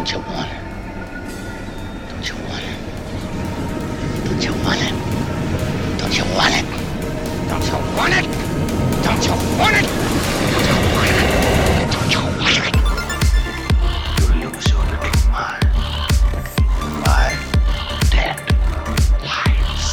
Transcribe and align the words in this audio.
Don't 0.00 0.12
you 0.12 0.18
want 0.20 0.50
it? 0.50 0.56
Don't 2.08 2.26
you 2.26 2.34
want 2.48 2.64
it? 2.64 2.76
Don't 4.24 4.42
you 4.42 4.52
want 4.64 4.80
it? 4.80 4.94
Don't 5.98 6.16
you 6.16 6.24
want 6.34 6.54
it? 6.56 6.64
Don't 7.50 7.66
you 7.66 7.74
want 7.98 8.14
it? 8.14 8.24
Don't 9.04 9.22
you 9.26 9.32
want 9.60 9.76
it? 9.76 9.84
Don't 11.92 12.10
you 12.14 12.22
want 12.40 12.56
it? 12.56 12.72
Do 14.16 14.24
you 14.38 14.48
lose 14.48 14.68
your 14.70 14.80
little 14.88 15.12
mind. 15.30 15.68
Five, 17.04 17.36
ten 18.08 18.34
lives. 19.20 19.84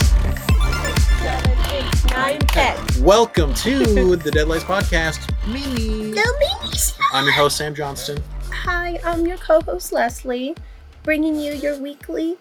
Seven, 1.20 1.56
eight, 1.74 1.92
nine, 2.14 2.40
ten. 2.48 3.04
Welcome 3.04 3.54
to 3.56 4.16
the 4.16 4.32
Deadlights 4.32 4.64
Podcast. 4.64 5.20
Mimi. 5.46 6.12
No 6.12 6.24
babies. 6.40 6.94
I'm 7.12 7.26
your 7.26 7.34
host, 7.34 7.58
Sam 7.58 7.76
Johnston. 7.76 8.24
Hi, 8.70 9.00
I'm 9.06 9.26
your 9.26 9.38
co-host 9.38 9.94
Leslie, 9.94 10.54
bringing 11.04 11.36
you 11.40 11.54
your 11.54 11.78
weekly 11.78 12.36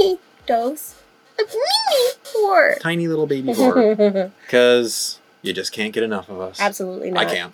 mini 0.00 0.18
dose 0.44 1.00
of 1.38 1.46
mini 1.48 2.12
horror. 2.26 2.76
Tiny 2.80 3.06
little 3.06 3.28
baby 3.28 3.52
horror. 3.56 3.94
Because 4.44 5.20
you 5.40 5.52
just 5.52 5.72
can't 5.72 5.92
get 5.92 6.02
enough 6.02 6.28
of 6.28 6.40
us. 6.40 6.60
Absolutely 6.60 7.12
not. 7.12 7.26
I 7.26 7.32
can't. 7.34 7.52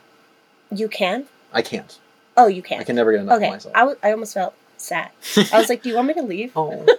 You 0.75 0.89
can? 0.89 1.27
I 1.53 1.61
can't. 1.61 1.99
Oh, 2.37 2.47
you 2.47 2.63
can. 2.63 2.81
I 2.81 2.85
can 2.85 2.97
never 2.97 3.13
get 3.13 3.21
enough 3.21 3.37
Okay. 3.37 3.47
of 3.49 3.53
myself. 3.53 3.75
I, 3.77 3.81
w- 3.81 3.99
I 4.03 4.13
almost 4.13 4.33
felt 4.33 4.55
sad. 4.79 5.11
I 5.53 5.59
was 5.59 5.69
like, 5.69 5.83
"Do 5.83 5.91
you 5.91 5.97
want 5.97 6.09
me 6.09 6.15
to 6.15 6.23
leave?" 6.23 6.53
oh. 6.57 6.87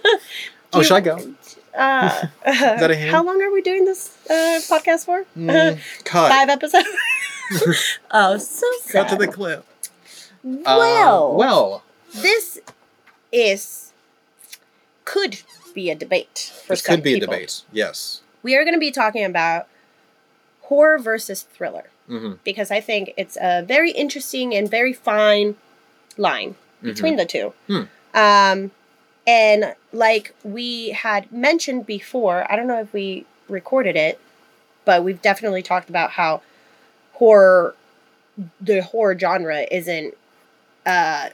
Oh, 0.72 0.78
you- 0.78 0.84
should 0.84 0.94
I 0.94 1.00
go? 1.00 1.16
Uh, 1.76 2.26
that 2.44 2.88
a 2.92 2.94
hint? 2.94 3.10
How 3.10 3.24
long 3.24 3.42
are 3.42 3.50
we 3.50 3.60
doing 3.62 3.84
this 3.84 4.16
uh, 4.30 4.60
podcast 4.72 5.04
for? 5.06 5.24
Mm, 5.36 5.80
cut. 6.04 6.30
Five 6.30 6.48
episodes. 6.48 6.86
oh, 8.12 8.36
so 8.38 8.66
sad. 8.82 8.92
Cut 8.92 9.08
to 9.08 9.16
the 9.16 9.26
clip. 9.26 9.64
Uh, 10.44 10.58
Well, 10.64 11.34
well, 11.34 11.82
this 12.14 12.58
is 13.32 13.92
could 15.04 15.42
be 15.74 15.90
a 15.90 15.94
debate 15.94 16.52
for 16.66 16.72
this 16.74 16.82
some 16.82 16.96
could 16.96 17.04
be 17.04 17.14
a 17.14 17.20
debate. 17.20 17.62
Yes. 17.72 18.22
We 18.42 18.56
are 18.56 18.64
going 18.64 18.74
to 18.74 18.80
be 18.80 18.90
talking 18.90 19.24
about 19.24 19.66
horror 20.62 20.98
versus 20.98 21.42
thriller 21.42 21.90
hmm 22.06 22.32
because 22.44 22.70
I 22.70 22.80
think 22.80 23.12
it's 23.16 23.36
a 23.40 23.62
very 23.62 23.90
interesting 23.92 24.54
and 24.54 24.68
very 24.70 24.92
fine 24.92 25.56
line 26.16 26.54
between 26.82 27.16
the 27.16 27.26
two. 27.26 27.52
Hmm. 27.66 27.82
Um, 28.14 28.70
and 29.26 29.74
like 29.92 30.34
we 30.42 30.90
had 30.90 31.30
mentioned 31.30 31.86
before, 31.86 32.50
I 32.50 32.56
don't 32.56 32.66
know 32.66 32.80
if 32.80 32.92
we 32.92 33.26
recorded 33.48 33.94
it, 33.96 34.18
but 34.84 35.04
we've 35.04 35.20
definitely 35.20 35.62
talked 35.62 35.88
about 35.90 36.12
how 36.12 36.42
horror, 37.12 37.74
the 38.60 38.82
horror 38.82 39.16
genre, 39.18 39.66
isn't 39.70 40.16
uh, 40.86 41.30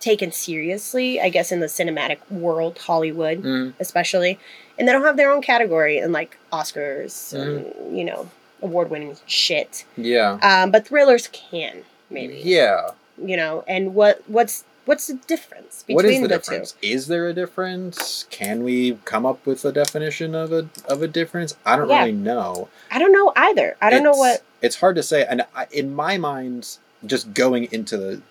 taken 0.00 0.32
seriously. 0.32 1.20
I 1.20 1.28
guess 1.28 1.52
in 1.52 1.60
the 1.60 1.66
cinematic 1.66 2.18
world, 2.30 2.78
Hollywood 2.78 3.42
Mm, 3.42 3.74
especially, 3.80 4.38
and 4.78 4.88
they 4.88 4.92
don't 4.92 5.04
have 5.04 5.16
their 5.16 5.30
own 5.30 5.42
category 5.42 5.98
in 5.98 6.12
like 6.12 6.38
Oscars 6.52 7.32
Mm-hmm. 7.34 7.80
and 7.88 7.98
you 7.98 8.04
know 8.04 8.28
award-winning 8.62 9.16
shit. 9.26 9.84
yeah. 9.96 10.38
Um, 10.42 10.70
but 10.70 10.86
thrillers 10.86 11.28
can 11.28 11.82
maybe 12.10 12.40
Yeah. 12.44 12.90
you 13.22 13.36
know. 13.36 13.64
And 13.66 13.94
what 13.94 14.22
what's 14.28 14.64
what's 14.84 15.06
the 15.06 15.14
difference 15.14 15.82
between 15.84 15.94
What 15.96 16.04
is 16.06 16.16
the, 16.20 16.22
the, 16.22 16.28
difference? 16.36 16.74
Is 16.82 17.06
there 17.06 17.28
a 17.28 17.32
difference? 17.32 18.24
Can 18.30 18.64
we 18.64 18.98
come 19.04 19.24
up 19.24 19.44
with 19.46 19.64
a 19.64 19.70
definition 19.72 20.34
of 20.34 20.52
a 20.52 20.68
of 20.88 21.02
a 21.02 21.08
difference? 21.08 21.54
I 21.64 21.76
don't 21.76 21.88
Yeah. 21.88 22.00
really 22.00 22.12
know. 22.12 22.68
I 22.90 22.98
don't 22.98 23.12
know 23.12 23.32
either. 23.36 23.76
I 23.80 23.90
don't 23.90 24.02
know 24.02 24.12
what. 24.16 24.42
it's 24.60 24.76
hard 24.76 24.96
to 24.96 25.02
say 25.02 25.24
and 25.28 25.44
I, 25.56 25.66
in 25.72 25.94
my 25.94 26.18
mind 26.18 26.78
just 27.06 27.34
going 27.34 27.64
into 27.72 27.96
the 27.96 28.22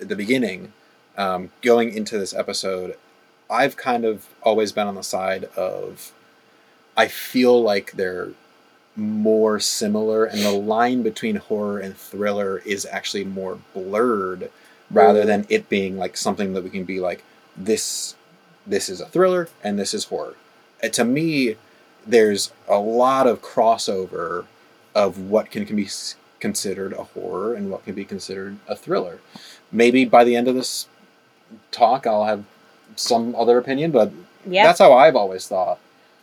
the 0.00 0.16
beginning 0.16 0.72
um, 1.16 1.50
going 1.62 1.92
into 1.96 2.18
this 2.18 2.34
episode 2.34 2.96
i've 3.50 3.76
kind 3.76 4.04
of 4.04 4.26
always 4.42 4.72
been 4.72 4.86
on 4.86 4.94
the 4.94 5.02
side 5.02 5.44
of 5.56 6.12
i 6.96 7.06
feel 7.06 7.62
like 7.62 7.92
they're 7.92 8.30
more 8.96 9.58
similar 9.60 10.24
and 10.24 10.40
the 10.40 10.50
line 10.52 11.02
between 11.02 11.36
horror 11.36 11.78
and 11.78 11.96
thriller 11.96 12.58
is 12.64 12.86
actually 12.86 13.24
more 13.24 13.58
blurred 13.74 14.50
rather 14.90 15.22
Mm. 15.22 15.26
than 15.26 15.46
it 15.48 15.68
being 15.68 15.96
like 15.98 16.16
something 16.16 16.52
that 16.52 16.62
we 16.62 16.70
can 16.70 16.84
be 16.84 17.00
like 17.00 17.24
this 17.56 18.14
this 18.66 18.88
is 18.88 19.00
a 19.00 19.06
thriller 19.06 19.48
and 19.62 19.78
this 19.78 19.94
is 19.94 20.04
horror 20.06 20.36
and 20.82 20.92
to 20.92 21.04
me 21.04 21.56
there's 22.06 22.52
a 22.68 22.78
lot 22.78 23.26
of 23.26 23.40
crossover 23.42 24.44
of 24.94 25.18
what 25.18 25.50
can, 25.50 25.64
can 25.66 25.74
be 25.76 25.88
considered 26.48 26.92
a 26.92 27.04
horror 27.14 27.54
and 27.54 27.70
what 27.70 27.82
can 27.86 27.94
be 27.94 28.04
considered 28.04 28.54
a 28.68 28.76
thriller. 28.76 29.18
Maybe 29.72 30.04
by 30.04 30.24
the 30.24 30.36
end 30.36 30.46
of 30.46 30.54
this 30.54 30.86
talk, 31.70 32.06
I'll 32.06 32.26
have 32.26 32.44
some 32.96 33.34
other 33.34 33.56
opinion, 33.56 33.90
but 33.90 34.12
Yeah, 34.46 34.64
that's 34.66 34.78
how 34.78 34.92
I've 34.92 35.16
always 35.16 35.44
thought. 35.48 35.78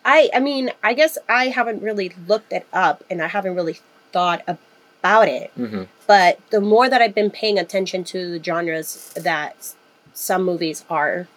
I 0.05 0.29
I 0.37 0.39
mean 0.39 0.65
I 0.83 0.93
guess 0.93 1.17
I 1.27 1.43
haven't 1.57 1.81
really 1.87 2.09
looked 2.27 2.53
it 2.53 2.65
up 2.71 3.03
and 3.09 3.17
I 3.21 3.27
haven't 3.35 3.55
really 3.55 3.77
thought 4.15 4.41
about 4.47 5.27
it. 5.27 5.49
Mm-hmm. 5.57 5.83
But 6.05 6.31
the 6.51 6.61
more 6.61 6.87
that 6.87 7.01
I've 7.01 7.15
been 7.21 7.31
paying 7.31 7.57
attention 7.57 8.03
to 8.13 8.17
the 8.33 8.43
genres 8.43 9.11
that 9.29 9.55
some 10.13 10.43
movies 10.51 10.85
are, 10.99 11.27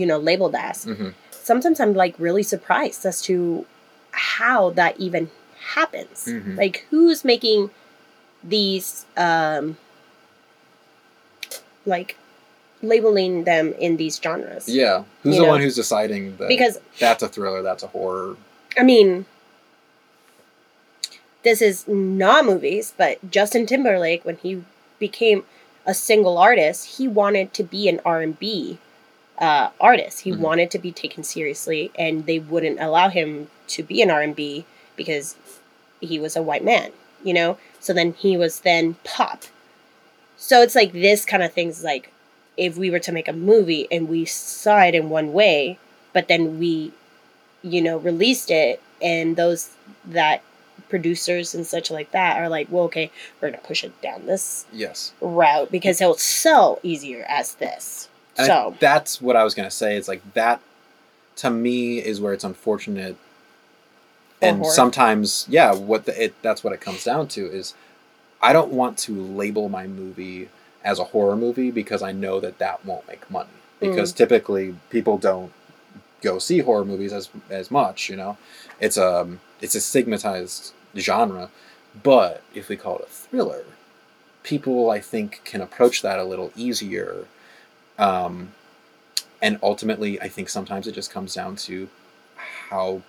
you 0.00 0.06
know, 0.06 0.18
labeled 0.30 0.54
as, 0.54 0.86
Mm-hmm. 0.86 1.10
sometimes 1.50 1.78
I'm 1.78 1.94
like 2.04 2.14
really 2.18 2.42
surprised 2.54 3.04
as 3.10 3.20
to 3.28 3.66
how 4.12 4.70
that 4.80 4.94
even 5.06 5.24
happens. 5.74 6.18
Mhm. 6.26 6.56
Like 6.62 6.76
who's 6.90 7.20
making 7.34 7.60
these 8.42 9.04
um 9.16 9.76
like 11.86 12.16
labeling 12.82 13.44
them 13.44 13.72
in 13.74 13.96
these 13.98 14.18
genres. 14.18 14.68
Yeah. 14.68 15.04
Who's 15.22 15.36
the 15.36 15.42
know? 15.42 15.48
one 15.48 15.60
who's 15.60 15.76
deciding 15.76 16.36
that 16.38 16.48
Because 16.48 16.78
that's 16.98 17.22
a 17.22 17.28
thriller, 17.28 17.62
that's 17.62 17.82
a 17.82 17.88
horror? 17.88 18.36
I 18.78 18.82
mean 18.82 19.26
this 21.42 21.62
is 21.62 21.88
not 21.88 22.44
movies, 22.44 22.92
but 22.96 23.30
Justin 23.30 23.66
Timberlake 23.66 24.24
when 24.24 24.36
he 24.36 24.62
became 24.98 25.44
a 25.86 25.94
single 25.94 26.36
artist, 26.36 26.98
he 26.98 27.08
wanted 27.08 27.54
to 27.54 27.62
be 27.62 27.88
an 27.88 28.00
R&B 28.04 28.78
uh, 29.38 29.70
artist. 29.80 30.20
He 30.20 30.32
Mhm. 30.32 30.38
wanted 30.40 30.70
to 30.72 30.78
be 30.78 30.92
taken 30.92 31.24
seriously 31.24 31.90
and 31.98 32.26
they 32.26 32.38
wouldn't 32.38 32.78
allow 32.78 33.08
him 33.08 33.48
to 33.68 33.82
be 33.82 34.02
an 34.02 34.10
R&B 34.10 34.66
because 34.96 35.34
he 36.00 36.18
was 36.18 36.36
a 36.36 36.42
white 36.42 36.62
man, 36.64 36.92
you 37.24 37.34
know? 37.34 37.58
So 37.80 37.92
then 37.92 38.12
he 38.14 38.36
was 38.36 38.60
then 38.60 38.96
pop. 39.04 39.42
So 40.36 40.62
it's 40.62 40.74
like 40.74 40.92
this 40.92 41.24
kind 41.24 41.42
of 41.42 41.52
things 41.52 41.84
like 41.84 42.12
if 42.56 42.76
we 42.76 42.90
were 42.90 42.98
to 43.00 43.12
make 43.12 43.28
a 43.28 43.32
movie 43.32 43.86
and 43.90 44.08
we 44.08 44.24
saw 44.24 44.80
it 44.82 44.94
in 44.94 45.08
one 45.10 45.32
way, 45.32 45.78
but 46.12 46.28
then 46.28 46.58
we 46.58 46.92
you 47.62 47.82
know 47.82 47.98
released 47.98 48.50
it 48.50 48.80
and 49.02 49.36
those 49.36 49.70
that 50.06 50.42
producers 50.88 51.54
and 51.54 51.66
such 51.66 51.90
like 51.90 52.10
that 52.12 52.38
are 52.40 52.48
like, 52.48 52.66
well, 52.70 52.84
okay, 52.84 53.10
we're 53.40 53.50
gonna 53.50 53.62
push 53.62 53.84
it 53.84 54.00
down 54.02 54.26
this 54.26 54.64
Yes. 54.72 55.12
route 55.20 55.70
because 55.70 56.00
it'll 56.00 56.14
sell 56.16 56.80
easier 56.82 57.24
as 57.28 57.54
this. 57.54 58.08
And 58.36 58.44
I- 58.50 58.54
so 58.54 58.76
that's 58.80 59.20
what 59.20 59.36
I 59.36 59.44
was 59.44 59.54
gonna 59.54 59.70
say. 59.70 59.96
It's 59.96 60.08
like 60.08 60.22
that 60.34 60.60
to 61.36 61.50
me 61.50 61.98
is 61.98 62.20
where 62.20 62.32
it's 62.32 62.44
unfortunate. 62.44 63.16
And 64.42 64.60
horror. 64.60 64.72
sometimes, 64.72 65.46
yeah, 65.48 65.72
what 65.74 66.06
the, 66.06 66.24
it 66.24 66.34
that's 66.42 66.64
what 66.64 66.72
it 66.72 66.80
comes 66.80 67.04
down 67.04 67.28
to 67.28 67.46
is 67.46 67.74
I 68.40 68.52
don't 68.52 68.72
want 68.72 68.98
to 68.98 69.20
label 69.20 69.68
my 69.68 69.86
movie 69.86 70.48
as 70.82 70.98
a 70.98 71.04
horror 71.04 71.36
movie 71.36 71.70
because 71.70 72.02
I 72.02 72.12
know 72.12 72.40
that 72.40 72.58
that 72.58 72.84
won't 72.84 73.06
make 73.06 73.30
money. 73.30 73.50
Mm. 73.80 73.90
Because 73.90 74.12
typically 74.12 74.76
people 74.88 75.18
don't 75.18 75.52
go 76.22 76.38
see 76.38 76.60
horror 76.60 76.84
movies 76.84 77.12
as 77.12 77.28
as 77.50 77.70
much, 77.70 78.08
you 78.08 78.16
know. 78.16 78.38
It's 78.80 78.96
um 78.96 79.40
it's 79.60 79.74
a 79.74 79.80
stigmatized 79.80 80.72
genre, 80.96 81.50
but 82.02 82.42
if 82.54 82.68
we 82.68 82.76
call 82.76 82.98
it 82.98 83.04
a 83.04 83.10
thriller, 83.10 83.64
people 84.42 84.90
I 84.90 85.00
think 85.00 85.42
can 85.44 85.60
approach 85.60 86.02
that 86.02 86.18
a 86.18 86.24
little 86.24 86.52
easier 86.56 87.26
um, 88.00 88.52
and 89.42 89.58
ultimately, 89.62 90.20
I 90.20 90.28
think 90.28 90.48
sometimes 90.48 90.86
it 90.86 90.92
just 90.92 91.12
comes 91.12 91.34
down 91.34 91.56
to 91.56 91.88
how 92.36 93.02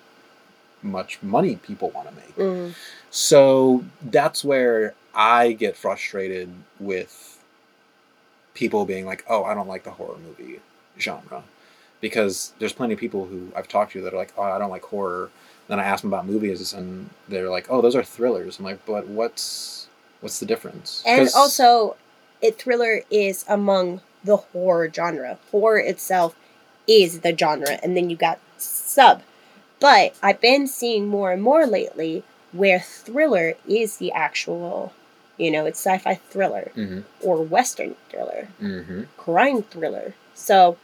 much 0.83 1.22
money 1.22 1.56
people 1.57 1.89
want 1.92 2.10
to 2.10 2.16
make. 2.16 2.36
mm, 2.36 2.74
So 3.10 3.83
that's 4.01 4.44
where 4.44 4.94
I 5.13 5.51
get 5.54 5.75
frustrated 5.75 6.50
with 6.80 7.39
people 8.54 8.86
being 8.86 9.06
like, 9.06 9.24
"Oh, 9.30 9.44
I 9.44 9.54
don't 9.54 9.68
like 9.68 9.83
the 9.83 9.92
horror 9.92 10.18
movie 10.18 10.60
genre," 11.00 11.44
because 12.00 12.54
there's 12.60 12.74
plenty 12.74 12.94
of 12.94 13.00
people 13.00 13.25
who 13.25 13.51
I've 13.56 13.68
talked 13.68 13.94
to 13.94 14.01
that 14.01 14.13
are 14.13 14.18
like, 14.18 14.33
"Oh, 14.38 14.44
I 14.44 14.57
don't 14.57 14.69
like 14.69 14.83
horror." 14.83 15.30
Then 15.68 15.80
I 15.80 15.83
ask 15.86 16.01
them 16.01 16.12
about 16.12 16.25
movies, 16.25 16.74
and 16.74 17.10
they're 17.30 17.50
like, 17.50 17.68
"Oh, 17.69 17.81
those 17.81 17.95
are 17.95 18.04
thrillers." 18.04 18.60
I'm 18.60 18.66
like, 18.66 18.86
"But 18.86 19.07
what's 19.07 19.88
what's 20.19 20.39
the 20.39 20.45
difference?" 20.45 21.04
And 21.06 21.30
also, 21.36 21.95
it 22.42 22.57
thriller 22.57 23.01
is 23.10 23.45
among 23.48 24.01
the 24.24 24.38
horror 24.38 24.92
genre. 24.94 25.38
Horror 25.51 25.80
itself 25.80 26.36
is 26.88 27.22
the 27.22 27.36
genre, 27.38 27.80
and 27.81 27.95
then 27.95 28.10
you 28.10 28.16
got 28.16 28.39
sub. 28.57 29.22
But 29.81 30.16
I've 30.24 30.39
been 30.39 30.68
seeing 30.68 31.07
more 31.10 31.33
and 31.33 31.42
more 31.44 31.66
lately 31.68 32.24
where 32.54 32.80
thriller 32.80 33.56
is 33.68 33.98
the 33.98 34.12
actual, 34.13 34.94
You 35.38 35.51
know, 35.51 35.66
it's 35.66 35.80
sci-fi 35.86 36.16
thriller 36.16 36.72
Mm-hmm. 36.78 37.01
or 37.22 37.42
western 37.44 37.95
thriller, 38.10 38.48
Mm-hmm. 38.62 39.04
crime 39.18 39.63
thriller. 39.63 40.13
So 40.36 40.78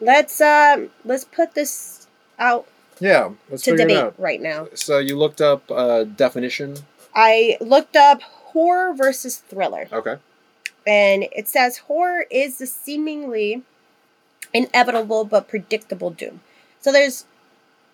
let's 0.00 0.40
um 0.40 0.90
let's 1.04 1.24
put 1.24 1.54
this 1.54 2.06
out 2.38 2.66
Yeah. 3.00 3.30
Let's 3.50 3.62
to 3.64 3.76
debate 3.76 3.96
out. 3.96 4.14
right 4.18 4.40
now. 4.40 4.68
So 4.74 4.98
you 4.98 5.16
looked 5.16 5.40
up 5.40 5.62
uh, 5.70 6.04
definition. 6.04 6.76
I 7.14 7.56
looked 7.60 7.96
up 7.96 8.22
horror 8.52 8.92
versus 8.94 9.38
thriller. 9.38 9.88
Okay. 9.92 10.16
and 10.86 11.24
it 11.32 11.46
says 11.48 11.78
horror 11.88 12.24
is 12.30 12.58
the 12.58 12.66
seemingly 12.66 13.62
inevitable 14.52 15.24
but 15.24 15.48
predictable 15.48 16.10
doom. 16.10 16.40
So 16.80 16.92
there's 16.92 17.24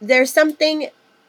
there's 0.01 0.33
something 0.33 0.89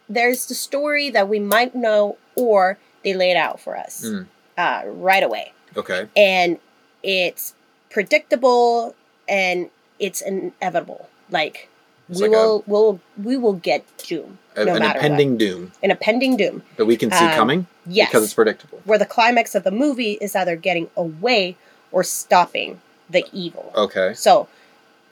there's 0.09 0.45
the 0.47 0.55
story 0.55 1.09
that 1.09 1.27
we 1.27 1.39
might 1.39 1.75
know 1.75 2.17
or 2.35 2.77
they 3.03 3.13
lay 3.13 3.31
it 3.31 3.37
out 3.37 3.59
for 3.59 3.77
us 3.77 4.03
Mm. 4.05 4.27
uh, 4.57 4.81
right 4.85 5.23
away, 5.23 5.51
Okay. 5.75 6.07
and 6.15 6.57
it's 7.03 7.53
predictable 7.89 8.95
and 9.27 9.69
it's 9.99 10.21
inevitable. 10.21 11.09
Like 11.29 11.67
It's 12.09 12.21
we 12.21 12.27
like 12.29 12.37
a- 12.37 12.39
will 12.39 12.63
will 12.67 12.99
we 13.21 13.35
will 13.37 13.53
get 13.53 13.83
doom 13.97 14.39
A- 14.55 14.63
no 14.65 14.73
an 14.75 14.79
matter 14.79 14.99
impending 14.99 15.37
doom. 15.37 15.71
An 15.83 15.91
impending 15.91 16.37
doom. 16.37 16.63
that 16.77 16.85
we 16.85 16.95
can 16.95 17.11
see 17.11 17.25
Um, 17.25 17.33
coming 17.35 17.67
Yes, 17.85 18.09
because 18.09 18.23
it's 18.23 18.33
predictable. 18.33 18.79
where 18.85 18.97
the 18.99 19.05
climax 19.05 19.55
of 19.55 19.63
the 19.63 19.71
movie 19.71 20.13
is 20.21 20.35
either 20.35 20.55
getting 20.55 20.89
away 20.95 21.57
or 21.91 22.03
stopping 22.03 22.79
the 23.09 23.25
evil. 23.33 23.71
Okay. 23.75 24.13
So 24.13 24.47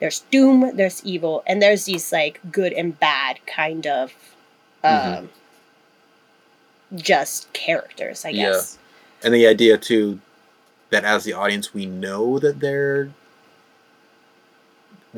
there's 0.00 0.20
doom, 0.30 0.72
there's 0.76 1.04
evil, 1.04 1.42
and 1.46 1.60
there's 1.62 1.84
these 1.86 2.12
like 2.12 2.40
good 2.52 2.72
and 2.72 2.98
bad 2.98 3.38
kind 3.46 3.86
of 3.86 4.12
um 4.84 5.30
just 6.94 7.52
characters, 7.52 8.24
I 8.24 8.30
Yeah. 8.30 8.50
guess. 8.52 8.78
And 9.22 9.34
the 9.34 9.46
idea 9.46 9.76
too 9.78 10.20
that 10.90 11.04
as 11.04 11.24
the 11.24 11.32
audience 11.32 11.74
we 11.74 11.86
know 11.86 12.38
that 12.38 12.60
they're 12.60 13.10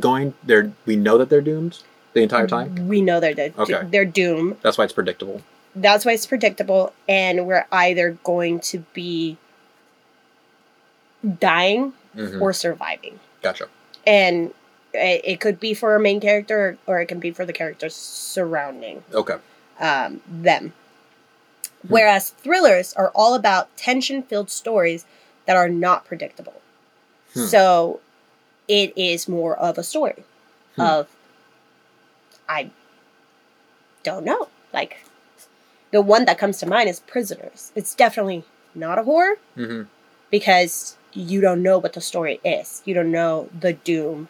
going 0.00 0.34
they're 0.44 0.72
we 0.86 0.96
know 0.96 1.18
that 1.18 1.28
they're 1.28 1.40
doomed 1.40 1.78
the 2.14 2.22
entire 2.22 2.46
time. 2.46 2.88
We 2.88 3.02
know 3.02 3.20
they're 3.20 3.34
the, 3.34 3.52
Okay. 3.58 3.82
they're 3.90 4.04
doom. 4.04 4.56
That's 4.62 4.78
why 4.78 4.84
it's 4.84 4.92
predictable. 4.92 5.42
That's 5.74 6.04
why 6.06 6.12
it's 6.12 6.26
predictable, 6.26 6.92
and 7.08 7.46
we're 7.46 7.66
either 7.70 8.16
going 8.24 8.60
to 8.60 8.78
be 8.94 9.36
dying 11.38 11.92
Mhm. 12.16 12.40
or 12.40 12.52
surviving. 12.52 13.20
Gotcha. 13.42 13.68
And 14.06 14.54
it, 14.94 15.20
it 15.24 15.40
could 15.40 15.60
be 15.60 15.74
for 15.74 15.94
a 15.94 16.00
main 16.00 16.20
character 16.20 16.78
or 16.86 17.00
it 17.00 17.06
can 17.06 17.18
be 17.20 17.30
for 17.30 17.44
the 17.44 17.52
characters 17.52 17.94
surrounding 17.94 19.04
Okay. 19.12 19.36
um, 19.80 20.20
them. 20.28 20.72
Whereas 21.86 22.30
thrillers 22.30 22.92
are 22.94 23.10
all 23.14 23.34
about 23.34 23.74
tension 23.76 24.22
filled 24.22 24.50
stories 24.50 25.06
that 25.46 25.56
are 25.56 25.68
not 25.68 26.04
predictable. 26.04 26.60
Hmm. 27.34 27.46
So 27.46 28.00
it 28.66 28.92
is 28.96 29.28
more 29.28 29.56
of 29.56 29.78
a 29.78 29.82
story 29.82 30.24
Hmm. 30.76 30.82
of, 30.82 31.08
I 32.48 32.70
don't 34.02 34.24
know. 34.24 34.48
Like, 34.72 35.04
the 35.90 36.02
one 36.02 36.24
that 36.26 36.38
comes 36.38 36.58
to 36.58 36.66
mind 36.66 36.88
is 36.88 37.00
Prisoners. 37.00 37.72
It's 37.74 37.94
definitely 37.94 38.44
not 38.74 38.98
a 38.98 39.04
horror 39.04 39.36
hmm 39.54 39.82
because 40.30 40.96
you 41.14 41.40
don't 41.40 41.62
know 41.62 41.78
what 41.78 41.94
the 41.94 42.02
story 42.02 42.38
is. 42.44 42.82
You 42.84 42.92
don't 42.92 43.10
know 43.10 43.48
the 43.58 43.72
doom. 43.72 44.28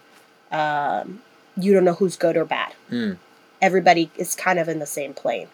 Um, 0.50 1.22
you 1.56 1.74
don't 1.74 1.84
know 1.84 1.94
who's 1.94 2.16
good 2.16 2.36
or 2.36 2.44
bad 2.44 2.72
Mm. 2.90 3.18
everybody 3.60 4.10
is 4.16 4.34
kind 4.34 4.58
of 4.58 4.68
in 4.68 4.78
the 4.78 4.86
same 4.86 5.12
plane 5.12 5.48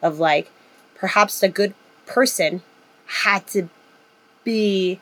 of 0.00 0.18
like 0.18 0.50
perhaps 0.94 1.40
the 1.40 1.48
good 1.48 1.74
person 2.06 2.62
had 3.06 3.46
to 3.48 3.68
be 4.44 5.00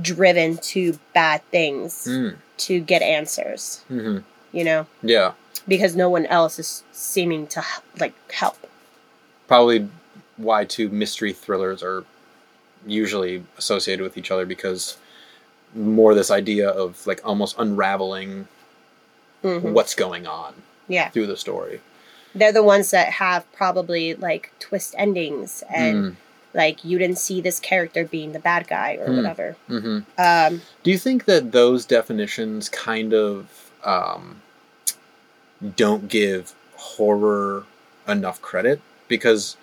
driven 0.00 0.56
to 0.56 0.98
bad 1.12 1.42
things 1.50 2.06
Mm. 2.08 2.36
to 2.58 2.80
get 2.80 3.02
answers 3.02 3.84
hmm 3.88 4.18
you 4.52 4.64
know 4.64 4.86
Yeah. 5.02 5.32
because 5.68 5.94
no 5.94 6.08
one 6.08 6.26
else 6.26 6.58
is 6.58 6.82
seeming 6.92 7.46
to 7.48 7.62
like 8.00 8.14
help 8.32 8.56
Probably 9.46 9.88
why 10.38 10.64
two 10.64 10.88
mystery 10.88 11.32
thrillers 11.34 11.82
are 11.82 12.04
usually 12.86 13.44
associated 13.58 14.02
with 14.02 14.16
each 14.16 14.30
other 14.30 14.46
because 14.46 14.96
more 15.74 16.14
this 16.14 16.30
idea 16.30 16.68
of 16.70 17.06
like 17.06 17.20
almost 17.24 17.54
unraveling 17.58 18.48
Mhm. 19.42 19.72
what's 19.72 19.94
going 19.94 20.26
on 20.26 20.54
yeah 20.88 21.08
through 21.10 21.26
the 21.26 21.36
story. 21.36 21.80
they're 22.34 22.52
the 22.52 22.62
ones 22.62 22.90
that 22.90 23.08
have 23.14 23.50
probably 23.52 24.14
like 24.14 24.52
twist 24.58 24.94
endings 24.96 25.62
and 25.68 25.96
Mm. 26.04 26.16
like 26.54 26.84
you 26.84 26.98
didn't 26.98 27.18
see 27.18 27.40
this 27.40 27.58
character 27.60 28.04
being 28.04 28.32
the 28.32 28.38
bad 28.38 28.66
guy 28.68 28.96
or 29.00 29.06
Hmm. 29.06 29.16
whatever 29.16 29.56
hmm 29.68 29.98
um 30.18 30.62
Do 30.84 30.90
you 30.90 30.98
think 30.98 31.24
that 31.26 31.52
those 31.52 31.84
definitions 31.86 32.68
kind 32.68 33.12
of 33.14 33.70
um, 33.84 34.40
don't 35.76 36.08
give 36.08 36.54
horror 36.76 37.64
enough 38.08 38.40
credit? 38.42 38.80
Because 39.08 39.56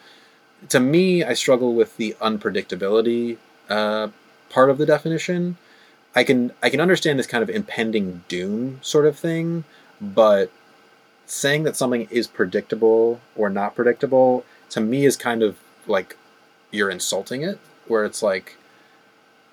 to 0.70 0.80
me, 0.80 1.24
I 1.24 1.34
struggle 1.34 1.74
with 1.74 1.96
the 1.98 2.16
unpredictability 2.22 3.38
uh, 3.70 4.10
part 4.50 4.70
of 4.70 4.78
the 4.78 4.86
definition. 4.86 5.58
I 6.16 6.24
can 6.24 6.52
I 6.64 6.70
can 6.70 6.80
understand 6.82 7.20
this 7.20 7.28
kind 7.28 7.44
of 7.44 7.50
impending 7.50 8.24
doom 8.28 8.80
sort 8.82 9.06
of 9.06 9.18
thing, 9.18 9.64
but 10.02 10.52
saying 11.26 11.64
that 11.64 11.76
something 11.76 12.08
is 12.10 12.28
predictable 12.28 13.22
or 13.36 13.50
not 13.50 13.76
predictable 13.76 14.44
to 14.72 14.82
me 14.82 15.06
is 15.06 15.16
kind 15.16 15.44
of 15.44 15.58
like 15.88 16.18
you're 16.72 16.90
insulting 16.90 17.44
it. 17.44 17.60
Where 17.88 18.06
it's 18.06 18.22
like, 18.22 18.56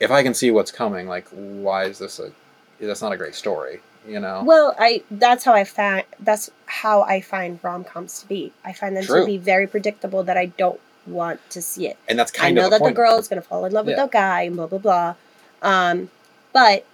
if 0.01 0.11
I 0.11 0.23
can 0.23 0.35
see 0.35 0.51
what's 0.51 0.71
coming, 0.71 1.07
like 1.09 1.27
why 1.29 1.85
is 1.85 1.99
this 1.99 2.19
a 2.19 2.33
that's 2.81 3.01
not 3.03 3.13
a 3.13 3.17
great 3.17 3.35
story, 3.35 3.81
you 4.07 4.21
know? 4.21 4.43
Well, 4.45 4.75
I 4.79 5.03
that's 5.11 5.45
how 5.45 5.53
I 5.55 5.65
find 5.65 6.05
that's 6.21 6.51
how 6.67 7.03
I 7.03 7.21
find 7.21 7.59
rom 7.63 7.85
coms 7.85 8.21
to 8.21 8.29
be. 8.29 8.53
I 8.65 8.73
find 8.73 8.97
them 8.97 9.05
True. 9.05 9.21
to 9.21 9.27
be 9.27 9.39
very 9.39 9.67
predictable 9.67 10.23
that 10.25 10.37
I 10.37 10.47
don't 10.47 10.81
want 11.07 11.39
to 11.51 11.63
see 11.63 11.87
it. 11.87 11.97
and 12.09 12.19
that's 12.19 12.33
I 12.33 12.39
kind 12.39 12.57
know 12.57 12.65
of 12.65 12.71
that 12.71 12.79
the 12.79 12.85
point. 12.85 12.95
the 12.95 13.03
girl 13.03 13.19
is 13.19 13.29
gonna 13.29 13.41
fall 13.43 13.65
in 13.65 13.73
love 13.73 13.87
with 13.87 13.97
the 13.97 14.07
guy 14.07 14.43
and 14.43 14.57
blah 14.57 14.67
blah 14.67 14.79
blah. 14.79 15.15
Um, 15.63 16.11
but 16.57 16.87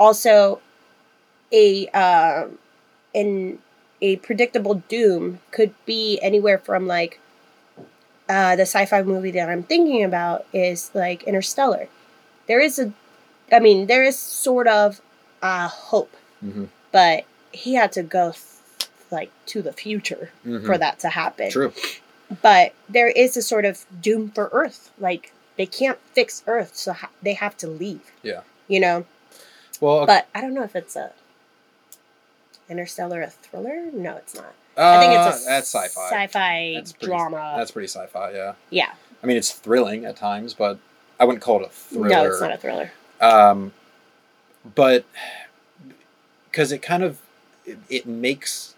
also 0.00 0.62
a 1.52 1.86
um 1.88 2.58
in 3.12 3.58
a 4.00 4.16
predictable 4.16 4.76
doom 4.88 5.40
could 5.50 5.74
be 5.84 6.18
anywhere 6.22 6.56
from 6.56 6.86
like 6.86 7.20
uh, 8.28 8.56
the 8.56 8.62
sci-fi 8.62 9.02
movie 9.02 9.30
that 9.32 9.48
I'm 9.48 9.62
thinking 9.62 10.02
about 10.02 10.46
is 10.52 10.90
like 10.94 11.22
Interstellar. 11.24 11.88
There 12.48 12.60
is 12.60 12.78
a, 12.78 12.92
I 13.52 13.60
mean, 13.60 13.86
there 13.86 14.02
is 14.02 14.18
sort 14.18 14.66
of 14.66 15.00
uh, 15.42 15.68
hope 15.68 16.14
Mhm, 16.44 16.68
but 16.92 17.24
he 17.52 17.74
had 17.74 17.92
to 17.92 18.02
go 18.02 18.32
th- 18.32 18.90
like 19.10 19.30
to 19.52 19.62
the 19.62 19.72
future 19.72 20.30
mhm. 20.44 20.64
for 20.66 20.76
that 20.78 20.98
to 21.00 21.08
happen. 21.08 21.50
True. 21.50 21.72
But 22.42 22.72
there 22.88 23.08
is 23.08 23.36
a 23.36 23.42
sort 23.42 23.64
of 23.64 23.84
doom 24.00 24.30
for 24.30 24.48
Earth. 24.52 24.90
Like 24.98 25.32
they 25.56 25.66
can't 25.66 25.98
fix 26.12 26.42
Earth, 26.46 26.74
so 26.74 26.92
ha- 26.92 27.14
they 27.22 27.34
have 27.34 27.56
to 27.58 27.68
leave. 27.68 28.06
Yeah. 28.22 28.42
You 28.68 28.80
know, 28.80 29.04
Well, 29.80 30.06
but 30.06 30.28
I 30.34 30.40
don't 30.40 30.54
know 30.54 30.62
if 30.64 30.74
it's 30.74 30.96
a 30.96 31.12
Interstellar 32.68 33.22
a 33.22 33.30
thriller. 33.30 33.90
No, 33.92 34.16
it's 34.16 34.34
not. 34.34 34.52
I 34.76 34.98
think 35.00 35.12
it's 35.12 35.46
a 35.46 35.48
Uh, 35.48 35.54
that's 35.54 35.68
sci-fi. 35.68 36.10
sci-fi 36.10 36.72
That's 36.76 36.92
pretty- 36.92 37.06
drama. 37.06 37.54
That's 37.56 37.70
pretty 37.70 37.86
sci-fi, 37.88 38.32
yeah. 38.32 38.54
yeah. 38.70 38.92
I 39.22 39.26
mean, 39.26 39.36
it's 39.36 39.52
thrilling 39.52 40.04
at 40.04 40.16
times, 40.16 40.52
but 40.52 40.78
I 41.18 41.24
wouldn't 41.24 41.42
call 41.42 41.60
it 41.62 41.66
a 41.66 41.70
thriller. 41.70 42.08
No, 42.08 42.24
it's 42.26 42.40
not 42.40 42.52
a 42.52 42.56
thriller. 42.58 42.92
um, 43.20 43.72
but 44.74 45.04
because 46.50 46.72
it 46.72 46.82
kind 46.82 47.02
of 47.04 47.18
it, 47.64 47.78
it 47.88 48.06
makes 48.06 48.74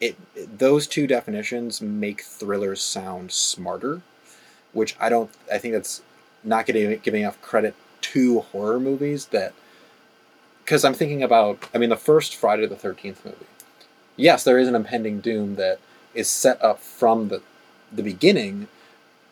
it, 0.00 0.16
it- 0.34 0.58
those 0.58 0.86
two 0.86 1.06
definitions 1.06 1.80
make 1.80 2.22
thrillers 2.22 2.80
sound 2.82 3.30
smarter 3.32 4.00
which 4.72 4.96
i 5.00 5.08
don't 5.08 5.30
i 5.52 5.58
think 5.58 5.74
that's 5.74 6.00
not 6.44 6.64
getting 6.66 6.96
giving 7.00 7.22
enough 7.22 7.40
credit 7.42 7.74
to 8.00 8.40
horror 8.40 8.80
movies 8.80 9.26
that 9.26 9.52
because 10.64 10.84
i'm 10.84 10.94
thinking 10.94 11.22
about 11.22 11.68
i 11.74 11.78
mean 11.78 11.90
the 11.90 11.96
first 11.96 12.34
friday 12.34 12.66
the 12.66 12.74
13th 12.76 13.24
movie 13.24 13.46
yes 14.16 14.44
there 14.44 14.58
is 14.58 14.68
an 14.68 14.74
impending 14.74 15.20
doom 15.20 15.56
that 15.56 15.78
is 16.14 16.28
set 16.28 16.62
up 16.62 16.80
from 16.80 17.28
the 17.28 17.42
the 17.92 18.02
beginning 18.02 18.68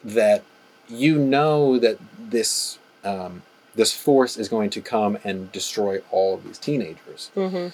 that 0.04 0.42
you 0.88 1.18
know 1.18 1.78
that 1.78 1.98
this 2.18 2.78
um, 3.04 3.42
this 3.74 3.94
force 3.94 4.36
is 4.36 4.48
going 4.48 4.70
to 4.70 4.80
come 4.80 5.18
and 5.24 5.52
destroy 5.52 6.00
all 6.10 6.34
of 6.34 6.44
these 6.44 6.58
teenagers. 6.58 7.30
Mm-hmm. 7.36 7.68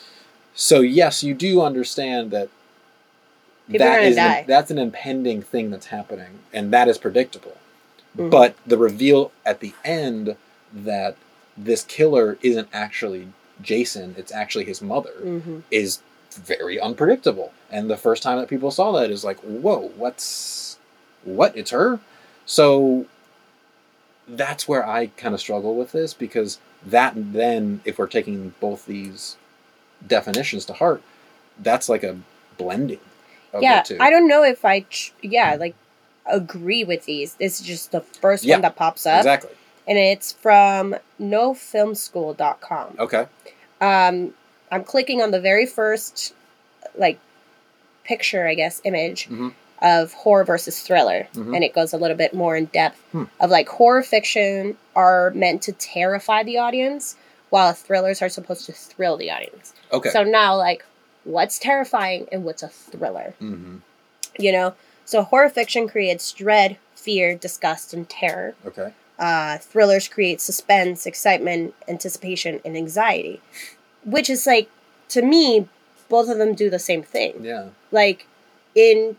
So 0.55 0.81
yes, 0.81 1.23
you 1.25 1.35
do 1.35 1.63
understand 1.63 2.31
that 2.31 2.49
People 3.67 3.87
that 3.87 4.03
is. 4.03 4.17
An, 4.19 4.45
that's 4.47 4.71
an 4.71 4.79
impending 4.79 5.41
thing 5.41 5.71
that's 5.71 5.87
happening, 5.87 6.41
and 6.53 6.71
that 6.73 6.89
is 6.89 6.99
predictable. 6.99 7.57
Mhm. 8.17 8.31
But 8.31 8.55
the 8.67 8.77
reveal 8.77 9.33
at 9.47 9.61
the 9.61 9.73
end 9.85 10.37
that 10.75 11.17
this 11.57 11.85
killer 11.85 12.37
isn't 12.43 12.69
actually 12.73 13.29
Jason; 13.63 14.15
it's 14.19 14.33
actually 14.33 14.65
his 14.65 14.83
mother 14.83 15.15
Mm-hmm. 15.23 15.61
is 15.71 16.01
very 16.33 16.81
unpredictable. 16.81 17.53
And 17.71 17.89
the 17.89 17.97
first 17.97 18.23
time 18.23 18.39
that 18.39 18.49
people 18.49 18.71
saw 18.73 18.91
that 18.93 19.11
is 19.11 19.25
like, 19.25 19.39
whoa, 19.41 19.93
what's 19.97 20.79
what? 21.23 21.57
It's 21.57 21.71
her. 21.71 22.01
So 22.45 23.07
that's 24.27 24.67
where 24.67 24.87
I 24.87 25.07
kind 25.09 25.35
of 25.35 25.41
struggle 25.41 25.77
with 25.77 25.93
this 25.93 26.15
because 26.15 26.59
that 26.85 27.13
then, 27.17 27.81
if 27.85 27.99
we're 27.99 28.07
taking 28.07 28.55
both 28.61 28.87
these 28.87 29.37
definitions 30.07 30.65
to 30.67 30.73
heart, 30.73 31.03
that's 31.61 31.89
like 31.89 32.03
a 32.03 32.17
blending 32.59 33.01
of 33.53 33.63
yeah, 33.63 33.83
the 33.83 33.95
two. 33.95 33.97
I 34.01 34.11
don't 34.11 34.29
know 34.29 34.43
if 34.43 34.65
I, 34.65 34.85
yeah, 35.23 35.57
like 35.59 35.75
agree 36.27 36.85
with 36.85 37.05
these. 37.05 37.35
This 37.35 37.61
is 37.61 37.67
just 37.67 37.93
the 37.93 38.01
first 38.01 38.45
Yeah, 38.45 38.57
one 38.57 38.63
that 38.63 38.77
pops 38.77 39.07
up, 39.07 39.19
exactly. 39.19 39.51
And 39.87 39.99
it's 39.99 40.33
from 40.33 40.97
nofilmschool.com. 41.21 42.97
Okay. 42.99 43.27
Um, 43.81 44.35
I'm 44.71 44.85
clicking 44.85 45.21
on 45.23 45.31
the 45.31 45.41
very 45.41 45.67
first, 45.67 46.35
like, 46.97 47.19
picture, 48.05 48.47
I 48.47 48.55
guess, 48.55 48.81
image 48.85 49.29
Mhm. 49.29 49.55
of 49.83 50.13
horror 50.13 50.45
versus 50.45 50.81
thriller, 50.81 51.29
Mhm. 51.35 51.55
and 51.55 51.65
it 51.65 51.73
goes 51.75 51.93
a 51.93 51.97
little 51.97 52.17
bit 52.17 52.35
more 52.35 52.57
in 52.57 52.67
depth 52.67 52.99
Hmm. 53.13 53.25
of 53.41 53.51
like 53.51 53.69
horror 53.69 54.03
fiction 54.03 54.77
are 54.95 55.31
meant 55.31 55.63
to 55.63 55.73
terrify 55.73 56.43
the 56.43 56.59
audience, 56.59 57.17
while 57.51 57.73
thrillers 57.73 58.21
are 58.23 58.29
supposed 58.29 58.67
to 58.67 58.73
thrill 58.73 59.17
the 59.17 59.31
audience. 59.31 59.73
Okay. 59.93 60.11
So 60.11 60.23
now, 60.25 60.57
like, 60.57 60.85
what's 61.25 61.59
terrifying 61.59 62.27
and 62.33 62.45
what's 62.45 62.63
a 62.63 62.69
thriller? 62.69 63.35
hmm 63.39 63.77
You 64.39 64.51
know, 64.53 64.75
so 65.05 65.23
horror 65.23 65.49
fiction 65.49 65.89
creates 65.89 66.33
dread, 66.33 66.77
fear, 66.97 67.35
disgust, 67.37 67.95
and 67.95 68.09
terror. 68.09 68.55
Okay. 68.67 68.93
Uh, 69.19 69.59
thrillers 69.59 70.09
create 70.09 70.41
suspense, 70.41 71.07
excitement, 71.07 71.73
anticipation, 71.87 72.61
and 72.65 72.77
anxiety, 72.77 73.41
which 74.05 74.29
is 74.29 74.47
like 74.47 74.69
to 75.11 75.23
me, 75.23 75.69
both 76.09 76.29
of 76.29 76.39
them 76.39 76.55
do 76.55 76.69
the 76.69 76.79
same 76.81 77.03
thing. 77.03 77.45
Yeah. 77.45 77.69
Like 77.93 78.27
in, 78.75 79.17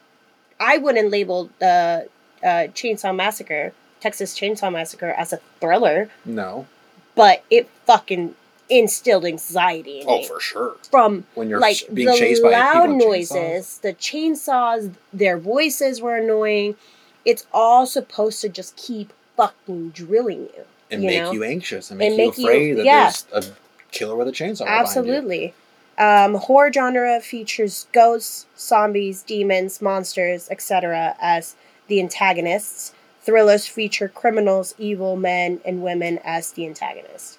I 0.59 0.77
wouldn't 0.77 1.09
label 1.11 1.49
the 1.59 2.09
uh, 2.43 2.47
Chainsaw 2.73 3.15
Massacre, 3.15 3.71
Texas 4.01 4.37
Chainsaw 4.37 4.71
Massacre, 4.71 5.11
as 5.11 5.31
a 5.31 5.39
thriller, 5.61 6.09
No. 6.25 6.67
but 7.15 7.43
it 7.49 7.69
fucking 7.85 8.35
instilled 8.69 9.23
anxiety 9.25 10.01
in 10.01 10.05
Oh, 10.09 10.17
me 10.17 10.27
for 10.27 10.39
sure. 10.41 10.75
from 10.91 11.25
When 11.35 11.49
you're 11.49 11.59
like 11.59 11.77
being 11.93 12.09
the 12.09 12.17
chased 12.17 12.43
by 12.43 12.49
loud 12.49 12.73
people 12.87 13.13
in 13.13 13.21
chainsaws. 13.21 13.31
noises, 13.31 13.77
the 13.79 13.93
chainsaws, 13.93 14.93
their 15.13 15.37
voices 15.37 16.01
were 16.01 16.17
annoying. 16.17 16.75
It's 17.23 17.45
all 17.53 17.85
supposed 17.85 18.41
to 18.41 18.49
just 18.49 18.75
keep 18.75 19.13
fucking 19.37 19.89
drilling 19.89 20.41
you. 20.55 20.63
and 20.91 21.01
you 21.03 21.09
make 21.09 21.23
know? 21.23 21.31
you 21.31 21.43
anxious 21.43 21.89
and 21.89 21.97
make, 21.99 22.11
And 22.11 22.17
you 22.19 22.27
make 22.27 22.37
you- 22.37 22.45
afraid 22.45 22.73
that 22.77 22.85
yeah. 22.85 23.11
there's 23.31 23.49
a 23.49 23.53
killer 23.91 24.15
with 24.15 24.27
a 24.27 24.31
chainsaw. 24.31 24.65
Absolutely. 24.67 25.53
Um, 25.97 26.35
horror 26.35 26.71
genre 26.73 27.21
features 27.21 27.87
ghosts, 27.93 28.45
zombies, 28.57 29.21
demons, 29.23 29.81
monsters, 29.81 30.49
etc. 30.51 31.15
as 31.21 31.55
the 31.87 31.99
antagonists. 32.01 32.93
Thrillers 33.21 33.65
feature 33.65 34.07
criminals, 34.07 34.75
evil 34.77 35.15
men, 35.15 35.59
and 35.65 35.81
women 35.81 36.19
as 36.23 36.51
the 36.51 36.65
antagonists. 36.67 37.37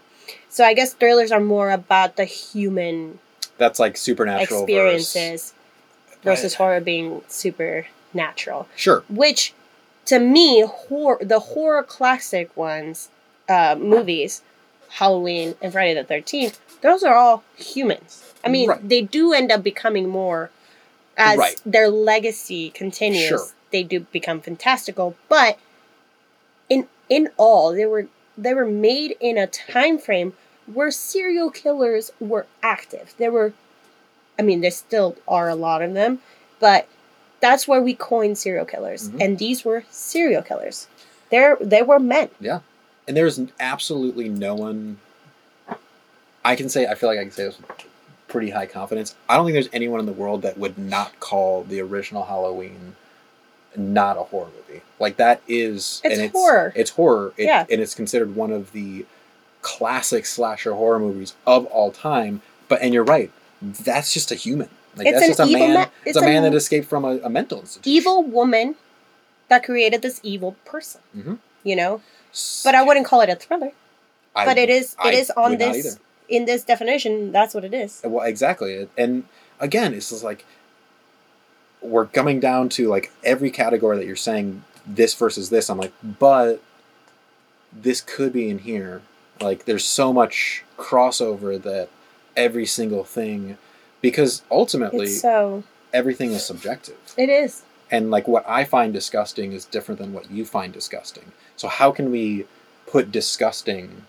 So 0.49 0.65
I 0.65 0.75
guess 0.75 0.95
thrillers 0.95 1.31
are 1.31 1.39
more 1.41 1.71
about 1.71 2.17
the 2.17 2.25
human 2.25 3.21
That's 3.59 3.79
like 3.79 3.97
supernatural 3.97 4.67
versus- 4.67 5.15
experiences 5.15 5.53
versus 6.25 6.55
horror 6.55 6.81
being 6.81 7.23
supernatural. 7.29 8.67
Sure. 8.75 9.05
Which, 9.09 9.53
to 10.07 10.19
me, 10.19 10.63
horror 10.63 11.19
the 11.23 11.41
horror 11.41 11.83
classic 11.83 12.57
ones, 12.57 13.11
uh, 13.49 13.77
movies, 13.79 14.43
Halloween 14.89 15.55
and 15.61 15.73
Friday 15.73 15.95
the 15.95 16.05
Thirteenth, 16.05 16.59
those 16.81 17.03
are 17.03 17.15
all 17.15 17.43
humans. 17.57 18.23
I 18.45 18.49
mean, 18.49 18.69
Right. 18.69 18.89
they 18.89 19.03
do 19.03 19.33
end 19.33 19.51
up 19.51 19.63
becoming 19.63 20.09
more 20.09 20.51
as 21.17 21.39
Right. 21.39 21.61
their 21.67 21.89
legacy 21.91 22.71
continues. 22.71 23.29
Sure. 23.29 23.47
They 23.73 23.83
do 23.83 24.01
become 24.01 24.41
fantastical, 24.41 25.17
but 25.29 25.59
in 26.69 26.89
in 27.09 27.31
all, 27.37 27.73
they 27.73 27.87
were 27.87 28.07
they 28.39 28.55
were 28.55 28.67
made 28.67 29.17
in 29.21 29.39
a 29.39 29.47
time 29.47 29.99
frame 29.99 30.35
where 30.73 30.91
serial 30.91 31.51
killers 31.51 32.13
were 32.21 32.47
active. 32.63 33.15
There 33.19 33.31
were, 33.31 33.53
I 34.39 34.43
mean, 34.43 34.61
there 34.61 34.71
still 34.71 35.17
are 35.27 35.49
a 35.49 35.55
lot 35.55 35.83
of 35.83 35.95
them, 35.95 36.21
but 36.59 36.87
that's 37.41 37.67
where 37.69 37.83
we 37.83 37.95
coined 37.95 38.39
serial 38.39 38.65
killers, 38.65 39.09
Mhm. 39.11 39.21
and 39.23 39.39
these 39.39 39.65
were 39.65 39.85
serial 39.91 40.43
killers. 40.43 40.87
They're 41.31 41.57
they 41.61 41.83
were 41.83 41.99
men. 41.99 42.31
Yeah, 42.41 42.61
and 43.09 43.17
there's 43.17 43.41
absolutely 43.61 44.29
no 44.29 44.55
one. 44.55 44.99
I 46.45 46.55
can 46.57 46.69
say 46.69 46.87
I 46.87 46.95
feel 46.95 47.09
like 47.09 47.19
I 47.19 47.23
can 47.23 47.33
say 47.33 47.45
this 47.45 47.59
with 47.59 47.71
pretty 48.29 48.51
high 48.51 48.67
confidence. 48.67 49.15
I 49.29 49.37
don't 49.37 49.45
think 49.47 49.55
there's 49.55 49.69
anyone 49.73 50.01
in 50.01 50.07
the 50.07 50.13
world 50.13 50.43
that 50.43 50.59
would 50.59 50.79
not 50.79 51.19
call 51.21 51.65
the 51.65 51.81
original 51.81 52.25
Halloween 52.25 52.95
not 53.79 54.17
a 54.17 54.23
horror 54.23 54.49
movie. 54.69 54.81
Like 54.99 55.17
that 55.19 55.43
is 55.47 56.01
It's 56.03 56.19
and 56.19 56.31
horror. 56.31 56.73
It's 56.75 56.91
horror. 56.93 57.35
It, 57.37 57.45
Yeah. 57.45 57.67
and 57.71 57.81
it's 57.83 57.95
considered 57.95 58.35
one 58.35 58.51
of 58.51 58.73
the 58.73 59.05
classic 59.61 60.25
slasher 60.25 60.73
horror 60.73 60.99
movies 60.99 61.35
of 61.47 61.67
all 61.67 61.91
time. 61.91 62.41
But 62.69 62.81
and 62.81 62.95
you're 62.95 63.05
right, 63.05 63.31
that's 63.61 64.15
just 64.15 64.33
a 64.33 64.35
human. 64.35 64.71
Like 64.97 65.07
It's 65.09 65.15
that's 65.21 65.25
an 65.25 65.29
just 65.37 65.41
a 65.41 65.45
evil 65.53 65.67
man. 65.69 65.75
ma- 65.75 65.87
it's, 66.05 66.17
a 66.17 66.21
man 66.23 66.45
an 66.45 66.53
that 66.53 66.57
escaped 66.57 66.89
from 66.89 67.05
a, 67.05 67.19
a 67.19 67.29
mental 67.29 67.61
institution. 67.61 67.93
Evil 67.97 68.23
woman 68.23 68.77
that 69.49 69.63
created 69.65 70.03
this 70.03 70.21
evil 70.23 70.57
person. 70.65 71.01
Mhm. 71.17 71.39
You 71.65 71.77
know, 71.77 72.01
but 72.65 72.75
I 72.75 72.83
wouldn't 72.83 73.07
call 73.07 73.21
it 73.21 73.29
a 73.29 73.37
thriller. 73.37 73.73
I- 74.35 74.45
but 74.47 74.59
it 74.59 74.71
is 74.71 74.97
I 74.99 75.09
it 75.11 75.15
is 75.15 75.31
on 75.37 75.59
this 75.59 75.99
in 76.29 76.45
this 76.45 76.65
definition. 76.65 77.33
That's 77.33 77.55
what 77.55 77.65
it 77.65 77.75
is. 77.75 78.01
Well, 78.05 78.25
exactly. 78.27 78.89
And 78.97 79.25
again, 79.61 79.95
it's 79.95 80.11
just 80.11 80.25
like 80.25 80.45
we're 81.83 82.07
coming 82.07 82.41
down 82.41 82.69
to 82.71 82.89
like 82.89 83.13
every 83.23 83.51
category 83.51 83.97
that 83.99 84.07
you're 84.07 84.17
saying 84.17 84.63
this 84.87 85.15
versus 85.15 85.51
this. 85.51 85.69
I'm 85.69 85.79
like, 85.79 85.93
but 86.03 86.63
this 87.73 88.01
could 88.01 88.33
be 88.33 88.49
in 88.49 88.61
here. 88.61 89.03
Like, 89.41 89.67
there's 89.67 89.85
so 89.85 90.13
much 90.13 90.65
crossover 90.79 91.61
that 91.63 91.91
every 92.37 92.65
single 92.67 93.05
thing, 93.05 93.59
because 94.01 94.43
ultimately 94.51 95.07
It's 95.07 95.21
so 95.21 95.65
everything 95.93 96.33
is 96.33 96.45
subjective. 96.45 96.97
it 97.17 97.29
is. 97.29 97.63
And 97.91 98.11
like 98.11 98.27
what 98.27 98.45
I 98.49 98.65
find 98.65 98.93
disgusting 98.93 99.53
is 99.53 99.65
different 99.65 100.01
than 100.01 100.13
what 100.13 100.31
you 100.31 100.45
find 100.45 100.73
disgusting. 100.73 101.33
So 101.57 101.69
how 101.69 101.93
can 101.93 102.11
we 102.11 102.47
put 102.87 103.13
disgusting 103.13 104.03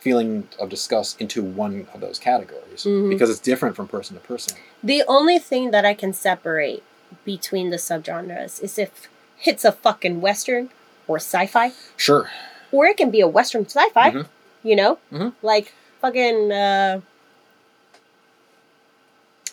feeling 0.00 0.48
of 0.58 0.68
disgust 0.68 1.20
into 1.20 1.42
one 1.42 1.86
of 1.94 2.00
those 2.00 2.18
categories? 2.18 2.84
Mhm. 2.84 3.08
Because 3.08 3.30
it's 3.30 3.40
different 3.40 3.76
from 3.76 3.88
person 3.88 4.16
to 4.16 4.22
person. 4.22 4.56
The 4.82 5.02
only 5.08 5.38
thing 5.38 5.70
that 5.70 5.84
I 5.84 5.94
can 5.94 6.12
separate 6.12 6.82
between 7.24 7.70
the 7.70 7.76
subgenres 7.78 8.62
is 8.62 8.78
if 8.78 9.08
it's 9.44 9.64
a 9.64 9.72
fucking 9.72 10.20
western 10.20 10.70
or 11.08 11.16
sci-fi, 11.16 11.72
Sure. 11.96 12.30
or 12.70 12.86
it 12.86 12.96
can 12.96 13.10
be 13.10 13.20
a 13.20 13.28
western 13.28 13.64
sci-fi. 13.64 14.10
Mhm. 14.10 14.26
You 14.62 14.76
know, 14.76 14.98
Mhm. 15.12 15.32
like 15.42 15.72
fucking 16.00 16.52
uh, 16.52 17.00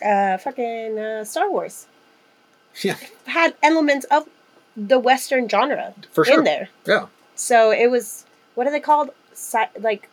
uh, 0.04 0.38
fucking 0.38 0.98
uh, 0.98 1.24
Star 1.24 1.50
Wars 1.50 1.86
Yeah. 2.82 2.96
had 3.26 3.54
elements 3.62 4.06
of 4.10 4.28
the 4.76 4.98
western 4.98 5.48
genre 5.48 5.94
For 6.12 6.24
sure. 6.24 6.38
in 6.38 6.44
there. 6.44 6.68
Yeah. 6.86 7.06
So 7.34 7.70
it 7.72 7.90
was 7.90 8.24
what 8.54 8.66
are 8.66 8.70
they 8.70 8.80
called? 8.80 9.10
Sci- 9.32 9.68
like 9.80 10.08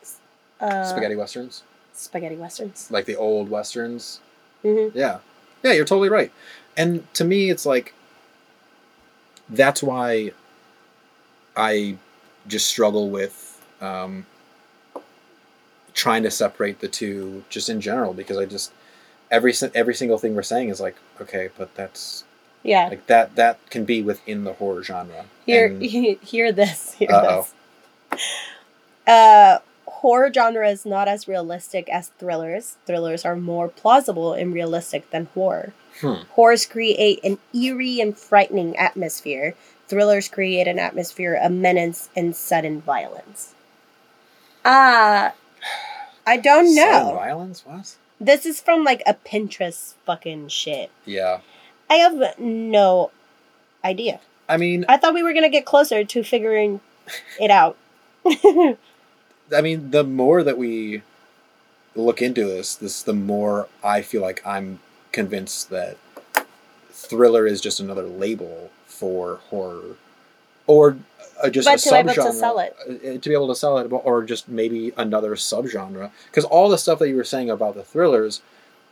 uh, 0.60 0.84
Spaghetti 0.84 1.16
westerns. 1.16 1.62
spaghetti 1.92 2.36
westerns. 2.36 2.90
Like 2.90 3.04
the 3.04 3.16
old 3.16 3.50
westerns. 3.50 4.20
hmm 4.62 4.88
Yeah. 4.94 5.18
Yeah, 5.62 5.72
you're 5.72 5.84
totally 5.84 6.08
right. 6.08 6.32
And 6.76 7.12
to 7.14 7.24
me 7.24 7.50
it's 7.50 7.66
like 7.66 7.92
that's 9.50 9.82
why 9.82 10.32
I 11.56 11.96
just 12.46 12.68
struggle 12.68 13.10
with 13.10 13.60
um, 13.80 14.26
trying 15.94 16.22
to 16.22 16.30
separate 16.30 16.80
the 16.80 16.88
two 16.88 17.44
just 17.48 17.68
in 17.68 17.80
general 17.80 18.14
because 18.14 18.36
I 18.36 18.44
just 18.46 18.72
every 19.30 19.52
every 19.74 19.94
single 19.94 20.18
thing 20.18 20.34
we're 20.34 20.42
saying 20.42 20.68
is 20.68 20.80
like 20.80 20.96
okay, 21.20 21.48
but 21.58 21.74
that's 21.74 22.24
Yeah. 22.62 22.88
like 22.88 23.06
that 23.06 23.36
that 23.36 23.58
can 23.70 23.84
be 23.84 24.02
within 24.02 24.44
the 24.44 24.54
horror 24.54 24.82
genre. 24.82 25.24
Hear 25.46 25.66
And- 25.66 25.82
hear 26.22 26.52
this. 26.52 26.94
Hear 26.94 27.10
Uh-oh. 27.12 27.46
this. 28.12 28.22
Uh, 29.06 29.58
horror 29.86 30.32
genre 30.32 30.68
is 30.68 30.84
not 30.84 31.08
as 31.08 31.26
realistic 31.28 31.88
as 31.88 32.08
thrillers. 32.18 32.76
Thrillers 32.86 33.24
are 33.24 33.36
more 33.36 33.68
plausible 33.68 34.32
and 34.34 34.52
realistic 34.52 35.10
than 35.10 35.26
horror. 35.34 35.72
Hmm. 36.00 36.22
Horrors 36.30 36.66
create 36.66 37.20
an 37.24 37.38
eerie 37.54 38.00
and 38.00 38.16
frightening 38.16 38.76
atmosphere. 38.76 39.54
Thrillers 39.88 40.28
create 40.28 40.68
an 40.68 40.78
atmosphere 40.78 41.34
of 41.34 41.50
menace 41.52 42.08
and 42.14 42.36
sudden 42.36 42.80
violence. 42.82 43.54
Ah, 44.64 45.32
I 46.26 46.36
don't 46.36 46.74
know. 46.74 46.92
Sudden 46.92 47.14
violence? 47.14 47.64
What? 47.66 47.96
This 48.20 48.44
is 48.44 48.60
from 48.60 48.84
like 48.84 49.02
a 49.06 49.14
Pinterest 49.14 49.94
fucking 50.04 50.48
shit. 50.48 50.90
Yeah. 51.04 51.40
I 51.88 51.96
have 51.96 52.38
no 52.38 53.10
idea. 53.84 54.20
I 54.48 54.56
mean, 54.56 54.84
I 54.88 54.96
thought 54.96 55.14
we 55.14 55.22
were 55.22 55.32
gonna 55.32 55.48
get 55.48 55.64
closer 55.64 56.04
to 56.04 56.24
figuring 56.24 56.80
it 57.40 57.50
out. 57.50 57.76
I 58.26 59.60
mean, 59.62 59.90
the 59.90 60.04
more 60.04 60.42
that 60.42 60.58
we 60.58 61.02
look 61.94 62.20
into 62.22 62.44
this, 62.44 62.74
this 62.74 63.02
the 63.02 63.12
more 63.12 63.68
I 63.82 64.02
feel 64.02 64.22
like 64.22 64.44
I'm 64.46 64.80
convinced 65.12 65.70
that 65.70 65.96
thriller 66.90 67.46
is 67.46 67.60
just 67.60 67.80
another 67.80 68.02
label 68.02 68.70
for 68.86 69.36
horror, 69.48 69.96
or 70.66 70.98
uh, 71.42 71.48
just 71.50 71.66
But 71.66 71.76
a 71.78 71.82
to 71.82 71.90
be 71.90 71.96
able 71.96 72.10
subgenre 72.10 72.14
to 72.32 72.32
sell 72.32 72.58
it. 72.58 72.76
uh, 72.88 73.18
to 73.18 73.28
be 73.28 73.32
able 73.32 73.48
to 73.48 73.54
sell 73.54 73.78
it, 73.78 73.88
or 73.90 74.22
just 74.24 74.48
maybe 74.48 74.92
another 74.96 75.34
subgenre. 75.36 76.10
Because 76.26 76.44
all 76.44 76.68
the 76.68 76.78
stuff 76.78 76.98
that 77.00 77.08
you 77.08 77.16
were 77.16 77.24
saying 77.24 77.50
about 77.50 77.74
the 77.74 77.84
thrillers, 77.84 78.40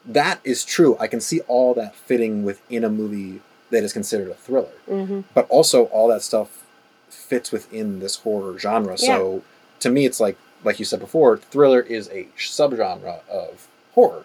that 0.05 0.41
is 0.45 0.65
true. 0.65 0.97
I 1.01 1.07
can 1.07 1.21
see 1.21 1.41
all 1.49 1.75
that 1.75 1.95
fitting 1.95 2.45
within 2.45 2.85
a 2.85 2.89
movie 2.89 3.41
that 3.71 3.83
is 3.83 3.93
considered 3.93 4.31
a 4.31 4.35
thriller. 4.35 4.73
hmm 4.89 5.21
But 5.35 5.49
also, 5.49 5.85
all 5.87 6.09
that 6.09 6.23
stuff 6.23 6.65
fits 7.09 7.51
within 7.53 7.99
this 8.01 8.17
horror 8.17 8.59
genre. 8.59 8.97
So 8.99 9.43
to 9.81 9.91
me, 9.91 10.07
it's 10.07 10.21
like 10.21 10.37
like 10.65 10.79
you 10.79 10.85
said 10.85 11.01
before, 11.01 11.37
thriller 11.37 11.81
is 11.81 12.09
a 12.11 12.29
subgenre 12.37 13.21
of 13.29 13.69
horror. 13.95 14.25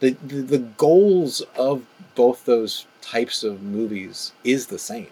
The, 0.00 0.10
the 0.24 0.42
the 0.42 0.58
goals 0.58 1.42
of 1.56 1.82
both 2.14 2.44
those 2.44 2.86
types 3.02 3.42
of 3.42 3.62
movies 3.62 4.32
is 4.44 4.66
the 4.68 4.78
same. 4.78 5.08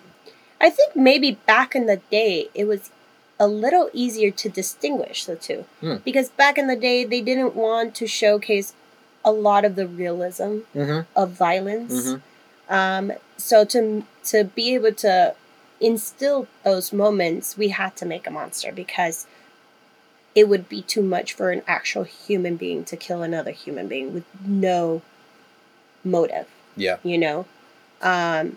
I 0.60 0.70
think 0.70 0.96
maybe 0.96 1.32
back 1.46 1.74
in 1.74 1.86
the 1.86 2.00
day 2.10 2.48
it 2.54 2.64
was 2.66 2.90
a 3.38 3.46
little 3.46 3.90
easier 3.92 4.30
to 4.30 4.48
distinguish 4.48 5.26
the 5.26 5.36
two 5.36 5.64
Hmm. 5.80 5.96
because 6.04 6.30
back 6.30 6.56
in 6.58 6.66
the 6.68 6.76
day 6.76 7.04
they 7.04 7.20
didn't 7.20 7.54
want 7.54 7.94
to 7.96 8.06
showcase 8.06 8.72
a 9.24 9.30
lot 9.32 9.64
of 9.64 9.76
the 9.76 9.86
realism 9.86 10.60
Mm-hmm. 10.74 11.00
of 11.14 11.30
violence. 11.32 11.92
Mhm. 12.06 12.20
Um, 12.68 13.12
so 13.36 13.64
to 13.66 14.04
to 14.24 14.44
be 14.44 14.74
able 14.74 14.92
to 14.94 15.34
instill 15.80 16.48
those 16.64 16.92
moments, 16.92 17.56
we 17.58 17.68
had 17.68 17.94
to 17.96 18.06
make 18.06 18.26
a 18.26 18.30
monster 18.30 18.72
because 18.72 19.26
it 20.34 20.48
would 20.48 20.68
be 20.68 20.82
too 20.82 21.02
much 21.02 21.32
for 21.34 21.50
an 21.50 21.62
actual 21.66 22.04
human 22.04 22.56
being 22.56 22.84
to 22.84 22.96
kill 22.96 23.22
another 23.22 23.50
human 23.52 23.86
being 23.88 24.14
with 24.14 24.24
no 24.44 25.02
motive. 26.04 26.46
Yeah. 26.76 26.96
You 27.02 27.18
know, 27.18 27.46
um, 28.02 28.56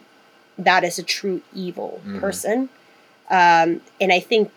that 0.60 0.84
is 0.84 1.00
a 1.00 1.04
true 1.04 1.42
evil 1.56 2.02
Mhm. 2.06 2.22
person, 2.22 2.70
um, 3.30 3.82
and 4.00 4.12
I 4.12 4.20
think 4.20 4.52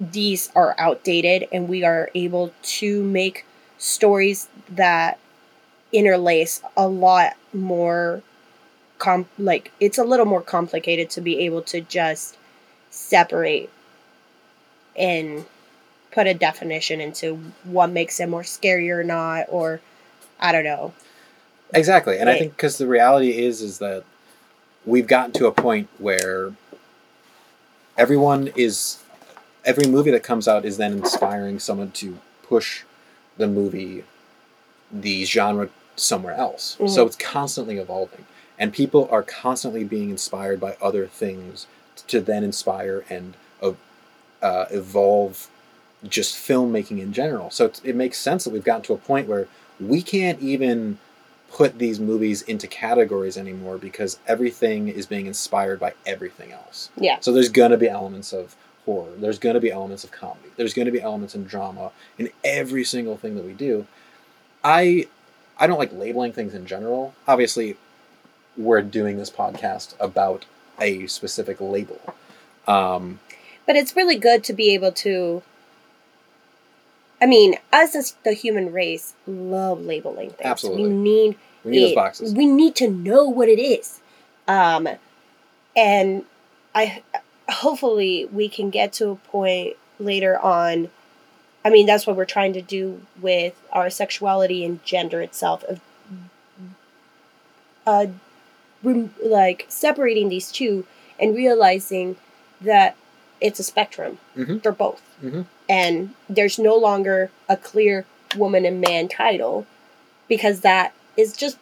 these 0.00 0.50
are 0.56 0.74
outdated, 0.78 1.46
and 1.52 1.68
we 1.68 1.84
are 1.84 2.10
able 2.14 2.52
to 2.62 3.02
make 3.02 3.44
stories 3.78 4.48
that 4.68 5.18
interlace 5.92 6.62
a 6.76 6.88
lot 6.88 7.36
more 7.52 8.22
com 8.98 9.26
like 9.38 9.72
it's 9.80 9.98
a 9.98 10.04
little 10.04 10.26
more 10.26 10.42
complicated 10.42 11.10
to 11.10 11.20
be 11.20 11.40
able 11.40 11.62
to 11.62 11.80
just 11.80 12.36
separate 12.90 13.70
and 14.96 15.44
put 16.12 16.26
a 16.26 16.34
definition 16.34 17.00
into 17.00 17.36
what 17.64 17.88
makes 17.90 18.20
it 18.20 18.28
more 18.28 18.44
scary 18.44 18.90
or 18.90 19.02
not 19.02 19.46
or 19.48 19.80
i 20.38 20.52
don't 20.52 20.64
know. 20.64 20.92
Exactly, 21.72 22.18
and 22.18 22.28
I 22.28 22.36
think 22.38 22.56
because 22.56 22.78
the 22.78 22.86
reality 22.88 23.38
is 23.44 23.62
is 23.62 23.78
that 23.78 24.04
we've 24.84 25.06
gotten 25.06 25.32
to 25.32 25.46
a 25.46 25.52
point 25.52 25.88
where 25.98 26.52
everyone 27.96 28.48
is 28.56 29.02
every 29.64 29.86
movie 29.86 30.10
that 30.10 30.22
comes 30.22 30.48
out 30.48 30.64
is 30.64 30.76
then 30.78 30.92
inspiring 30.92 31.58
someone 31.58 31.90
to 31.90 32.18
push 32.42 32.82
the 33.36 33.46
movie 33.46 34.04
the 34.90 35.24
genre 35.24 35.68
somewhere 35.96 36.34
else. 36.34 36.76
Mhm. 36.80 36.88
so 36.88 37.06
it's 37.06 37.16
constantly 37.16 37.78
evolving. 37.78 38.24
And 38.58 38.72
people 38.72 39.08
are 39.10 39.22
constantly 39.22 39.84
being 39.84 40.10
inspired 40.10 40.60
by 40.60 40.76
other 40.82 41.06
things 41.06 41.66
to 42.08 42.20
then 42.20 42.42
inspire 42.44 43.04
and 43.08 43.34
uh, 43.62 43.72
uh, 44.42 44.66
evolve 44.70 45.48
just 46.08 46.34
filmmaking 46.34 46.98
in 47.00 47.12
general. 47.12 47.50
So 47.50 47.66
it's, 47.66 47.80
it 47.84 47.94
makes 47.94 48.18
sense 48.18 48.44
that 48.44 48.50
we've 48.50 48.64
gotten 48.64 48.82
to 48.82 48.94
a 48.94 48.98
point 48.98 49.28
where 49.28 49.46
we 49.78 50.02
can't 50.02 50.40
even 50.40 50.98
put 51.52 51.78
these 51.78 51.98
movies 51.98 52.42
into 52.42 52.66
categories 52.66 53.36
anymore 53.36 53.76
because 53.78 54.18
everything 54.26 54.88
is 54.88 55.06
being 55.06 55.26
inspired 55.26 55.80
by 55.80 55.94
everything 56.06 56.52
else. 56.52 56.90
Yeah. 56.96 57.18
So 57.20 57.32
there's 57.32 57.48
going 57.48 57.72
to 57.72 57.76
be 57.76 57.88
elements 57.88 58.32
of 58.32 58.56
horror. 58.84 59.12
There's 59.16 59.38
going 59.38 59.54
to 59.54 59.60
be 59.60 59.70
elements 59.70 60.04
of 60.04 60.12
comedy. 60.12 60.48
There's 60.56 60.74
going 60.74 60.86
to 60.86 60.92
be 60.92 61.02
elements 61.02 61.34
in 61.34 61.44
drama 61.44 61.92
in 62.18 62.30
every 62.44 62.84
single 62.84 63.16
thing 63.16 63.34
that 63.36 63.44
we 63.44 63.52
do. 63.52 63.86
I 64.62 65.08
I 65.58 65.66
don't 65.66 65.78
like 65.78 65.92
labeling 65.92 66.32
things 66.32 66.54
in 66.54 66.66
general. 66.66 67.14
Obviously, 67.26 67.76
we're 68.56 68.82
doing 68.82 69.18
this 69.18 69.30
podcast 69.30 69.94
about 70.00 70.46
a 70.80 71.06
specific 71.06 71.60
label. 71.60 72.00
Um, 72.66 73.20
but 73.66 73.76
it's 73.76 73.94
really 73.94 74.16
good 74.16 74.42
to 74.44 74.52
be 74.52 74.72
able 74.74 74.92
to 74.92 75.42
i 77.20 77.26
mean 77.26 77.56
us 77.72 77.94
as 77.94 78.14
the 78.24 78.32
human 78.32 78.72
race 78.72 79.14
love 79.26 79.80
labeling 79.84 80.30
things 80.30 80.40
Absolutely. 80.44 80.84
we 80.84 80.88
need 80.90 81.36
we 81.64 81.70
need 81.72 81.84
those 81.88 81.94
boxes. 81.94 82.34
We 82.34 82.46
need 82.46 82.74
to 82.76 82.88
know 82.88 83.24
what 83.24 83.48
it 83.48 83.60
is. 83.60 84.00
Um, 84.48 84.88
and 85.76 86.24
I 86.74 87.02
hopefully 87.48 88.26
we 88.32 88.48
can 88.48 88.70
get 88.70 88.92
to 88.94 89.10
a 89.10 89.16
point 89.16 89.76
later 89.98 90.38
on. 90.38 90.88
I 91.64 91.70
mean, 91.70 91.86
that's 91.86 92.06
what 92.06 92.16
we're 92.16 92.24
trying 92.24 92.54
to 92.54 92.62
do 92.62 93.02
with 93.20 93.54
our 93.72 93.90
sexuality 93.90 94.64
and 94.64 94.82
gender 94.84 95.20
itself 95.20 95.62
of 95.64 95.80
uh, 97.86 98.06
rem- 98.82 99.14
like 99.22 99.66
separating 99.68 100.28
these 100.30 100.50
two 100.50 100.86
and 101.18 101.36
realizing 101.36 102.16
that 102.62 102.96
it's 103.40 103.58
a 103.58 103.62
spectrum. 103.62 104.18
Mhm. 104.36 104.62
They're 104.62 104.72
both. 104.72 105.02
Mhm. 105.22 105.46
And 105.68 106.14
there's 106.28 106.58
no 106.58 106.76
longer 106.76 107.30
a 107.48 107.56
clear 107.56 108.04
woman 108.36 108.64
and 108.64 108.80
man 108.80 109.08
title 109.08 109.66
because 110.28 110.60
that 110.60 110.92
is 111.16 111.36
just 111.36 111.58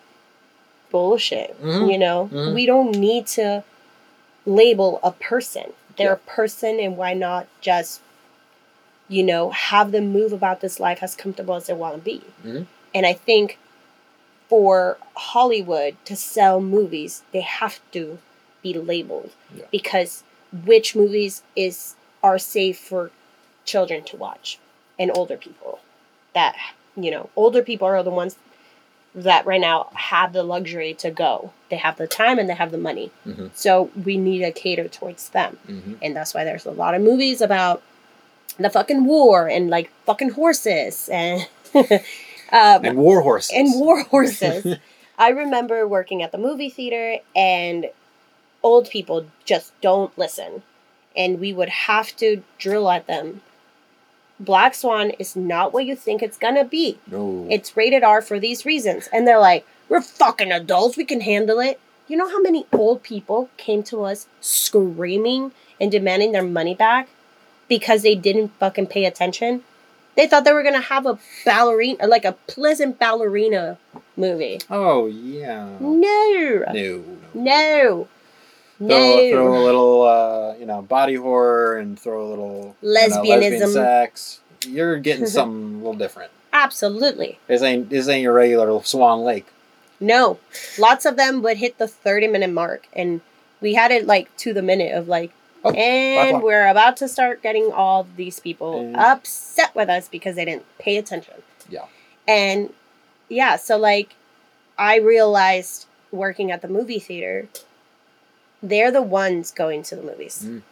bullshit. 0.90 1.60
Mhm. 1.62 1.92
You 1.92 1.98
know, 1.98 2.28
Mhm. 2.32 2.54
we 2.54 2.66
don't 2.66 2.92
need 2.96 3.26
to 3.28 3.62
label 4.46 5.00
a 5.02 5.12
person. 5.12 5.72
They're 5.96 6.06
Yeah. 6.08 6.12
a 6.12 6.30
person, 6.30 6.78
and 6.80 6.96
why 6.96 7.12
not 7.14 7.46
just, 7.60 8.00
you 9.08 9.22
know, 9.22 9.50
have 9.50 9.90
them 9.92 10.08
move 10.12 10.32
about 10.32 10.60
this 10.60 10.78
life 10.80 11.02
as 11.02 11.14
comfortable 11.14 11.54
as 11.54 11.66
they 11.66 11.74
want 11.74 11.94
to 11.94 12.00
be? 12.00 12.22
Mhm. 12.44 12.66
And 12.94 13.06
I 13.06 13.12
think 13.12 13.58
for 14.48 14.96
Hollywood 15.14 15.96
to 16.06 16.16
sell 16.16 16.60
movies, 16.60 17.22
they 17.32 17.40
have 17.42 17.80
to 17.92 18.18
be 18.62 18.72
labeled 18.74 19.30
Yeah. 19.54 19.64
because 19.70 20.22
which 20.64 20.94
movies 20.96 21.42
is 21.56 21.94
are 22.22 22.38
safe 22.38 22.78
for 22.78 23.10
children 23.64 24.02
to 24.04 24.16
watch 24.16 24.58
and 24.98 25.10
older 25.14 25.36
people 25.36 25.78
that 26.34 26.56
you 26.96 27.10
know 27.10 27.28
older 27.36 27.62
people 27.62 27.86
are 27.86 28.02
the 28.02 28.10
ones 28.10 28.36
that 29.14 29.44
right 29.46 29.60
now 29.60 29.88
have 29.94 30.32
the 30.32 30.42
luxury 30.42 30.94
to 30.94 31.10
go 31.10 31.52
they 31.70 31.76
have 31.76 31.96
the 31.96 32.06
time 32.06 32.38
and 32.38 32.48
they 32.48 32.54
have 32.54 32.70
the 32.70 32.78
money 32.78 33.10
Mhm. 33.26 33.50
so 33.54 33.90
we 34.04 34.16
need 34.16 34.40
to 34.40 34.52
cater 34.52 34.88
towards 34.88 35.28
them 35.30 35.58
Mhm. 35.68 35.96
and 36.02 36.16
that's 36.16 36.32
why 36.34 36.44
there's 36.44 36.66
a 36.66 36.70
lot 36.70 36.94
of 36.94 37.02
movies 37.02 37.40
about 37.40 37.82
the 38.58 38.70
fucking 38.70 39.04
war 39.04 39.48
and 39.48 39.70
like 39.70 39.90
fucking 40.06 40.30
horses 40.30 41.08
and 41.12 41.46
um, 41.74 42.84
And 42.84 42.96
war 42.96 43.20
horses. 43.20 43.52
and 43.54 43.68
war 43.78 44.02
horses. 44.04 44.78
I 45.18 45.28
remember 45.30 45.86
working 45.86 46.22
at 46.22 46.32
the 46.32 46.38
movie 46.38 46.70
theater 46.70 47.18
and 47.36 47.86
old 48.68 48.88
people 48.90 49.26
just 49.44 49.72
don't 49.80 50.16
listen. 50.18 50.62
And 51.16 51.40
we 51.40 51.52
would 51.52 51.68
have 51.70 52.14
to 52.18 52.42
drill 52.58 52.88
at 52.90 53.06
them. 53.06 53.40
Black 54.38 54.74
Swan 54.74 55.10
is 55.18 55.34
not 55.34 55.72
what 55.72 55.84
you 55.84 55.96
think 55.96 56.22
it's 56.22 56.38
gonna 56.38 56.64
be. 56.64 56.98
no. 57.10 57.46
It's 57.50 57.76
rated 57.76 58.04
R 58.04 58.22
for 58.22 58.38
these 58.38 58.64
reasons. 58.64 59.08
And 59.12 59.26
they're 59.26 59.40
like, 59.40 59.66
we're 59.88 60.00
fucking 60.02 60.52
adults, 60.52 60.96
we 60.96 61.04
can 61.04 61.20
handle 61.22 61.58
it. 61.60 61.80
You 62.06 62.16
know 62.16 62.28
how 62.28 62.40
many 62.40 62.64
old 62.72 63.02
people 63.02 63.50
came 63.56 63.82
to 63.84 64.04
us 64.04 64.26
screaming 64.40 65.52
and 65.80 65.90
demanding 65.90 66.32
their 66.32 66.42
money 66.44 66.74
back 66.74 67.08
because 67.68 68.02
they 68.02 68.14
didn't 68.14 68.52
fucking 68.60 68.86
pay 68.86 69.04
attention? 69.06 69.64
They 70.16 70.26
thought 70.26 70.44
they 70.44 70.52
were 70.52 70.62
gonna 70.62 70.80
have 70.80 71.06
a 71.06 71.18
ballerina, 71.44 72.06
like 72.06 72.24
a 72.24 72.32
pleasant 72.46 72.98
ballerina 72.98 73.78
movie. 74.16 74.58
oh 74.70 75.06
yeah. 75.06 75.68
No, 75.80 76.64
No. 76.72 77.04
no. 77.34 78.08
No, 78.80 79.30
Throw, 79.30 79.62
a 79.62 79.64
little, 79.64 80.02
uh, 80.02 80.54
you 80.58 80.66
know, 80.66 80.82
body 80.82 81.14
horror 81.14 81.78
and 81.78 81.98
throw 81.98 82.26
a 82.26 82.28
little 82.28 82.76
you 82.80 82.88
know, 82.88 82.94
lesbian 82.94 83.40
Lesbianism. 83.40 83.72
sex. 83.72 84.40
You're 84.66 84.98
getting 84.98 85.26
something 85.38 85.74
a 85.74 85.78
little 85.78 85.94
different. 85.94 86.30
Absolutely. 86.52 87.38
This 87.46 87.62
ain't 87.62 87.90
this 87.90 88.08
ain't 88.08 88.22
your 88.22 88.32
regular 88.32 88.82
Swan 88.82 89.20
Lake. 89.22 89.46
No. 90.00 90.38
Lots 90.78 91.04
of 91.04 91.16
them 91.16 91.42
would 91.42 91.56
hit 91.58 91.78
the 91.78 91.88
30 91.88 92.28
minute 92.28 92.50
mark. 92.50 92.86
And 92.92 93.20
we 93.60 93.74
had 93.74 93.90
it 93.90 94.06
like 94.06 94.34
to 94.38 94.52
the 94.54 94.62
minute 94.62 94.94
of 94.94 95.08
like, 95.08 95.32
Oh, 95.64 95.72
and 95.72 96.40
we're 96.42 96.68
about 96.68 96.96
to 96.98 97.08
start 97.08 97.42
getting 97.42 97.72
all 97.72 98.06
these 98.16 98.38
people 98.38 98.78
And- 98.80 98.96
upset 98.96 99.74
with 99.74 99.88
us 99.88 100.08
because 100.08 100.36
they 100.36 100.44
didn't 100.44 100.64
pay 100.78 100.96
attention. 100.96 101.34
Yeah. 101.68 101.86
And 102.28 102.72
yeah, 103.28 103.56
so 103.56 103.76
like 103.76 104.14
I 104.78 104.96
realized 104.98 105.86
working 106.12 106.50
at 106.52 106.62
the 106.62 106.68
movie 106.68 107.00
theater, 107.00 107.48
they're 108.62 108.90
the 108.90 109.02
ones 109.02 109.50
going 109.50 109.82
to 109.84 109.96
the 109.96 110.02
movies. 110.02 110.42
Mm. 110.44 110.62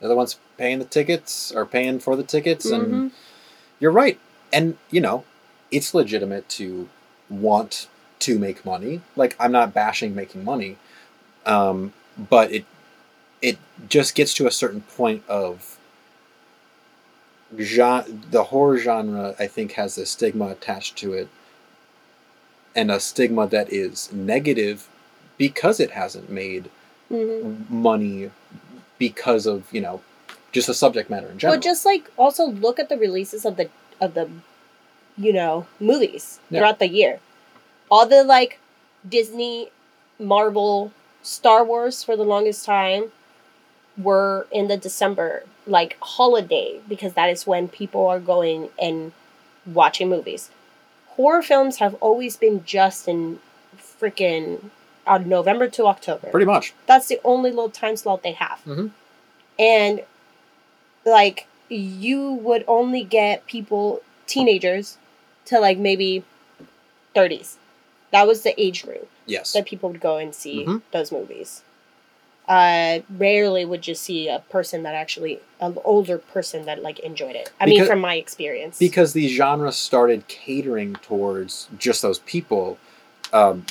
They're 0.00 0.08
the 0.08 0.16
ones 0.16 0.38
paying 0.56 0.78
the 0.78 0.84
tickets 0.84 1.52
or 1.52 1.66
paying 1.66 1.98
for 1.98 2.16
the 2.16 2.22
tickets, 2.22 2.66
and 2.66 2.92
Mhm. 2.92 3.10
you're 3.80 3.90
right. 3.90 4.18
And 4.52 4.76
you 4.90 5.00
know, 5.00 5.24
it's 5.70 5.92
legitimate 5.94 6.48
to 6.50 6.88
want 7.28 7.88
to 8.20 8.38
make 8.38 8.64
money. 8.64 9.00
Like 9.16 9.36
I'm 9.38 9.52
not 9.52 9.74
bashing 9.74 10.14
making 10.14 10.44
money, 10.44 10.76
um, 11.46 11.92
but 12.16 12.52
it 12.52 12.64
it 13.40 13.58
just 13.88 14.14
gets 14.14 14.34
to 14.34 14.46
a 14.46 14.50
certain 14.50 14.80
point 14.82 15.22
of 15.28 15.78
genre, 17.58 18.04
the 18.30 18.44
horror 18.44 18.78
genre. 18.78 19.34
I 19.38 19.46
think 19.46 19.72
has 19.72 19.98
a 19.98 20.06
stigma 20.06 20.48
attached 20.48 20.96
to 20.98 21.12
it, 21.12 21.28
and 22.74 22.90
a 22.90 23.00
stigma 23.00 23.46
that 23.48 23.72
is 23.72 24.12
negative 24.12 24.88
because 25.38 25.80
it 25.80 25.92
hasn't 25.92 26.28
made 26.30 26.68
Mhm. 27.10 27.70
money 27.70 28.30
because 28.98 29.46
of 29.46 29.72
you 29.72 29.80
know 29.80 30.02
just 30.52 30.66
the 30.66 30.74
subject 30.74 31.08
matter 31.08 31.28
in 31.28 31.38
general. 31.38 31.56
But 31.58 31.64
just 31.64 31.84
like 31.86 32.10
also 32.16 32.46
look 32.46 32.78
at 32.78 32.88
the 32.88 32.98
releases 32.98 33.44
of 33.46 33.56
the 33.56 33.70
of 34.00 34.14
the 34.14 34.28
you 35.16 35.32
know 35.32 35.66
movies 35.80 36.40
Yeah. 36.50 36.60
throughout 36.60 36.78
the 36.78 36.88
year. 36.88 37.20
All 37.90 38.04
the 38.06 38.22
like 38.24 38.58
Disney, 39.08 39.70
Marvel, 40.18 40.92
Star 41.22 41.64
Wars 41.64 42.02
for 42.02 42.16
the 42.16 42.24
longest 42.24 42.64
time 42.66 43.12
were 43.96 44.46
in 44.50 44.68
the 44.68 44.76
December 44.76 45.44
like 45.66 45.96
holiday 46.00 46.80
because 46.88 47.14
that 47.14 47.28
is 47.30 47.46
when 47.46 47.68
people 47.68 48.06
are 48.06 48.20
going 48.20 48.70
and 48.80 49.12
watching 49.66 50.08
movies. 50.08 50.50
Horror 51.16 51.42
films 51.42 51.78
have 51.78 51.94
always 52.00 52.36
been 52.36 52.64
just 52.64 53.08
in 53.08 53.40
freaking 54.00 54.70
uh, 55.08 55.18
November 55.18 55.68
to 55.68 55.86
October 55.86 56.28
Pretty 56.30 56.46
much. 56.46 56.74
that's 56.86 57.06
the 57.08 57.20
only 57.24 57.50
little 57.50 57.70
time 57.70 57.96
slot 57.96 58.22
they 58.22 58.32
have. 58.32 58.60
Mhm. 58.66 58.90
And 59.58 60.02
like 61.04 61.46
you 61.68 62.32
would 62.32 62.64
only 62.66 63.04
get 63.04 63.46
people 63.46 64.02
teenagers 64.26 64.96
to 65.46 65.58
like 65.58 65.78
maybe 65.78 66.24
30s. 67.14 67.56
That 68.10 68.26
was 68.26 68.42
the 68.42 68.58
age 68.60 68.84
group 68.84 69.08
Yes. 69.26 69.52
that 69.52 69.66
people 69.66 69.90
would 69.90 70.00
go 70.00 70.16
and 70.16 70.34
see 70.34 70.64
Mhm. 70.64 70.82
those 70.92 71.10
movies. 71.12 71.62
Uh, 72.48 73.00
rarely 73.10 73.66
would 73.66 73.86
you 73.86 73.94
see 73.94 74.26
a 74.28 74.38
person 74.48 74.82
that 74.82 74.94
actually 74.94 75.38
an 75.60 75.76
older 75.84 76.16
person 76.16 76.64
that 76.64 76.82
like 76.82 76.98
enjoyed 77.00 77.36
it. 77.36 77.50
I 77.60 77.66
mean, 77.66 77.84
from 77.84 78.00
my 78.00 78.14
experience, 78.14 78.78
because 78.78 79.12
these 79.12 79.30
genres 79.32 79.76
started 79.76 80.26
catering 80.28 80.94
towards 80.96 81.68
just 81.78 82.00
those 82.00 82.20
people 82.20 82.78
um, 83.34 83.66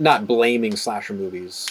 not 0.00 0.26
blaming 0.26 0.76
slasher 0.76 1.12
movies 1.12 1.68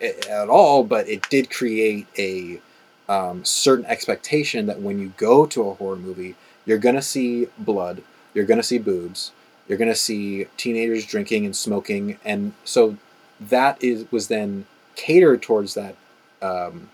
at 0.00 0.48
all 0.48 0.84
but 0.84 1.08
it 1.08 1.28
did 1.30 1.50
create 1.50 2.06
a 2.18 2.60
um, 3.08 3.44
certain 3.44 3.86
expectation 3.86 4.66
that 4.66 4.80
when 4.80 4.98
you 4.98 5.12
go 5.16 5.46
to 5.46 5.68
a 5.68 5.74
horror 5.74 5.96
movie 5.96 6.34
you're 6.64 6.78
to 6.94 7.02
see 7.02 7.46
blood 7.58 8.02
you're 8.34 8.46
to 8.58 8.62
see 8.62 8.78
boobs 8.78 9.32
you're 9.68 9.78
to 9.90 9.96
see 9.96 10.46
teenagers 10.56 11.04
drinking 11.04 11.44
and 11.44 11.56
smoking 11.56 12.18
and 12.24 12.52
so 12.64 12.96
that 13.40 13.82
is 13.82 14.10
was 14.10 14.28
then 14.28 14.66
catered 14.94 15.42
towards 15.42 15.74
that 15.74 15.96
um, 16.42 16.88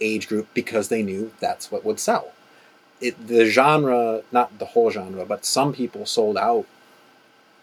age 0.00 0.28
group 0.28 0.48
because 0.54 0.88
they 0.88 1.02
knew 1.02 1.32
that's 1.40 1.70
what 1.70 1.84
would 1.84 2.00
sell. 2.00 2.32
It 3.00 3.26
the 3.26 3.46
genre 3.46 4.22
not 4.32 4.58
the 4.58 4.66
whole 4.66 4.90
genre 4.90 5.26
but 5.26 5.44
some 5.44 5.72
people 5.72 6.06
sold 6.06 6.36
out 6.36 6.66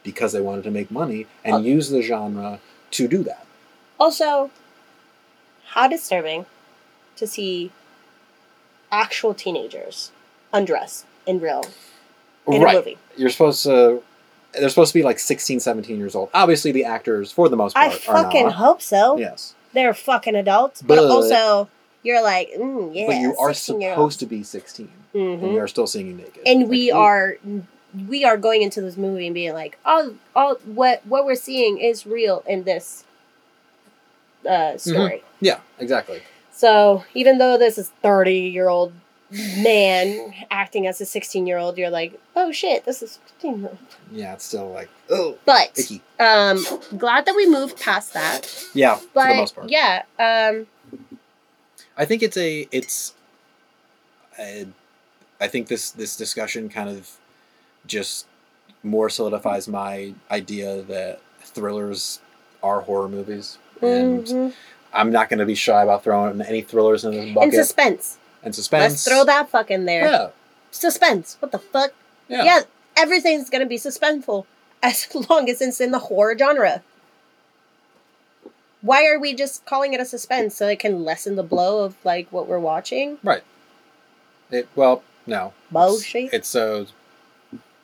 because 0.04 0.32
they 0.34 0.42
wanted 0.42 0.64
to 0.64 0.72
make 0.72 0.92
money 0.92 1.26
and 1.44 1.56
Oh. 1.56 1.60
use 1.60 1.90
the 1.90 2.02
genre 2.02 2.60
to 2.92 3.08
do 3.08 3.24
that 3.24 3.46
also 4.00 4.52
how 5.68 5.88
disturbing 5.88 6.46
to 7.16 7.26
see 7.28 7.72
actual 8.92 9.34
teenagers 9.34 10.12
undress 10.52 11.06
in 11.26 11.40
real 11.40 11.64
in 12.48 12.62
a 12.62 12.74
movie. 12.74 12.98
you're 13.18 13.30
supposed 13.30 13.64
to 13.64 14.02
they're 14.54 14.70
supposed 14.70 14.92
to 14.94 15.00
be 15.00 15.04
like 15.04 15.18
16 15.18 15.60
17 15.60 15.98
years 15.98 16.16
old 16.16 16.30
obviously 16.34 16.72
the 16.72 16.86
actors 16.86 17.32
for 17.32 17.50
the 17.50 17.56
most 17.56 17.74
part 17.76 17.92
I 17.92 17.96
fucking 17.98 18.50
hope 18.52 18.82
so. 18.82 19.18
yes 19.18 19.56
They're 19.74 19.96
fucking 19.96 20.36
adults, 20.36 20.84
but, 20.84 20.98
But- 20.98 21.06
also 21.10 21.68
you're 22.04 22.22
like, 22.22 22.50
mm, 22.60 22.94
yeah, 22.94 23.08
but 23.08 23.16
you 23.16 23.36
are 23.38 23.54
supposed 23.54 24.20
to 24.20 24.26
be 24.28 24.44
16 24.44 24.92
and 25.16 25.42
Mhm. 25.42 25.54
we 25.54 25.60
are 25.60 25.68
still 25.70 25.88
seeing 25.88 26.08
you 26.08 26.14
naked 26.14 26.44
and 26.46 26.70
we 26.70 26.92
Like, 26.92 27.00
are 27.02 27.38
we 28.08 28.24
are 28.26 28.38
going 28.38 28.62
into 28.62 28.82
this 28.82 28.98
movie 28.98 29.28
and 29.28 29.34
being 29.34 29.54
like, 29.54 29.78
oh, 29.86 30.16
all 30.36 30.56
what 30.66 31.06
what 31.06 31.26
we're 31.26 31.36
seeing 31.36 31.78
is 31.80 32.06
real 32.06 32.44
in 32.48 32.64
this 32.64 33.04
uh, 34.50 34.78
story. 34.78 35.24
yeah 35.40 35.60
exactly 35.80 36.22
So 36.52 37.04
even 37.14 37.38
though 37.38 37.58
this 37.58 37.78
is 37.78 37.90
thirty 38.02 38.40
year 38.40 38.68
old 38.70 38.94
man 39.58 40.34
acting 40.52 40.86
as 40.86 41.00
a 41.02 41.06
sixteen 41.06 41.48
year 41.48 41.58
old, 41.58 41.78
you're 41.78 41.90
like, 41.90 42.20
oh 42.36 42.52
shit, 42.52 42.86
this 42.86 43.02
is 43.02 43.18
fifteen 43.26 43.60
year 43.62 43.70
old. 43.70 43.78
yeah 44.12 44.34
it's 44.34 44.44
still 44.44 44.70
like 44.72 44.90
oh 45.10 45.38
But 45.46 45.72
icky 45.78 46.02
um, 46.20 46.64
glad 46.98 47.26
that 47.26 47.36
we 47.36 47.48
moved 47.50 47.80
past 47.80 48.14
that. 48.14 48.52
yeah 48.74 48.96
for 48.96 49.24
the 49.28 49.36
most 49.36 49.56
part 49.56 49.70
yeah, 49.70 50.04
um, 50.20 50.68
I 51.98 52.06
think 52.06 52.24
it's 52.24 52.38
a 52.38 52.68
it's. 52.72 53.14
I, 54.38 54.66
I 55.40 55.48
think 55.48 55.68
this 55.68 55.92
this 55.92 56.16
discussion 56.18 56.68
kind 56.70 56.90
of 56.90 57.12
just 57.86 58.28
more 58.84 59.10
solidifies 59.10 59.68
my 59.68 60.14
idea 60.30 60.82
that 60.84 61.22
thrillers 61.42 62.20
are 62.62 62.82
horror 62.82 63.10
movies, 63.10 63.58
and 63.82 64.26
mhm. 64.26 64.54
I'm 64.94 65.12
not 65.12 65.30
going 65.30 65.40
to 65.40 65.46
be 65.46 65.56
shy 65.56 65.84
about 65.84 66.04
throwing 66.04 66.42
any 66.42 66.62
thrillers 66.62 67.04
in 67.04 67.12
this 67.12 67.26
and 67.26 67.36
bucket 67.36 67.54
suspense. 67.54 68.18
and 68.44 68.54
suspense. 68.54 68.92
Let's 68.94 69.08
throw 69.08 69.26
that 69.26 69.50
fuck 69.50 69.72
in 69.72 69.86
there. 69.86 70.06
Yeah, 70.06 70.28
Suspense. 70.72 71.38
What 71.40 71.52
the 71.52 71.60
fuck? 71.60 71.92
yeah, 72.28 72.44
yeah, 72.44 72.62
everything's 72.98 73.50
gonna 73.50 73.66
be 73.66 73.78
suspenseful 73.78 74.46
as 74.84 75.08
long 75.30 75.50
as 75.50 75.62
it's 75.62 75.80
in 75.80 75.92
the 75.92 76.00
horror 76.00 76.38
genre. 76.38 76.82
Why 78.82 79.06
are 79.08 79.18
we 79.18 79.34
just 79.34 79.66
calling 79.66 79.94
it 79.94 80.02
a 80.02 80.06
suspense 80.06 80.56
so 80.56 80.68
it 80.68 80.80
can 80.80 81.06
lessen 81.06 81.36
the 81.38 81.44
blow 81.44 81.86
of 81.86 81.96
like 82.04 82.28
what 82.32 82.48
we're 82.48 82.60
watching? 82.60 83.18
Right. 83.24 83.44
It, 84.52 84.68
well, 84.76 85.04
no, 85.26 85.54
Bullshit. 85.72 86.26
It's, 86.26 86.34
it's 86.34 86.48
so 86.50 86.88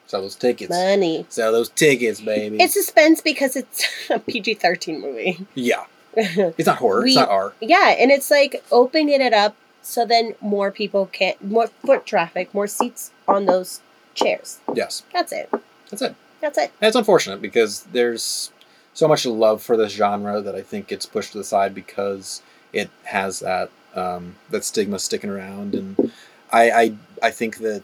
sell 0.09 0.21
those 0.21 0.35
tickets. 0.35 0.69
Money. 0.69 1.25
Sell 1.29 1.51
those 1.51 1.69
tickets, 1.69 2.19
baby. 2.19 2.57
It's 2.61 2.73
suspense 2.73 3.21
because 3.21 3.55
it's 3.55 3.87
a 4.09 4.19
PG 4.19 4.55
thirteen 4.55 4.99
movie. 5.01 5.45
yeah. 5.55 5.85
It's 6.17 6.65
not 6.65 6.77
horror. 6.79 7.03
We- 7.03 7.09
it's 7.11 7.15
not 7.17 7.29
R. 7.29 7.53
yeah, 7.61 7.95
and 7.97 8.11
it's 8.11 8.29
like 8.31 8.63
opening 8.71 9.21
it 9.21 9.31
up 9.33 9.55
so 9.81 10.05
then 10.05 10.35
more 10.41 10.71
people 10.71 11.05
can 11.05 11.35
more 11.39 11.67
foot 11.67 12.05
traffic, 12.05 12.53
more 12.53 12.67
seats 12.67 13.11
on 13.27 13.45
those 13.45 13.79
chairs. 14.15 14.59
Yes, 14.75 15.03
That's 15.13 15.31
it. 15.31 15.49
that's 15.89 16.01
it. 16.01 16.15
That's 16.41 16.57
it. 16.57 16.71
And 16.81 16.87
it's 16.87 16.95
unfortunate 16.95 17.41
because 17.41 17.83
there's 17.93 18.51
so 18.93 19.07
much 19.07 19.25
love 19.25 19.61
for 19.61 19.77
this 19.77 19.93
genre 19.93 20.41
that 20.41 20.55
I 20.55 20.61
think 20.61 20.87
gets 20.87 21.05
pushed 21.05 21.31
to 21.33 21.37
the 21.37 21.43
side 21.43 21.73
because 21.75 22.41
it 22.73 22.89
has 23.03 23.39
that 23.39 23.69
um, 23.95 24.35
that 24.49 24.63
stigma 24.65 24.97
sticking 24.99 25.29
around, 25.29 25.75
and 25.75 26.11
I 26.51 26.71
I, 26.71 26.93
I 27.23 27.31
think 27.31 27.57
that 27.59 27.83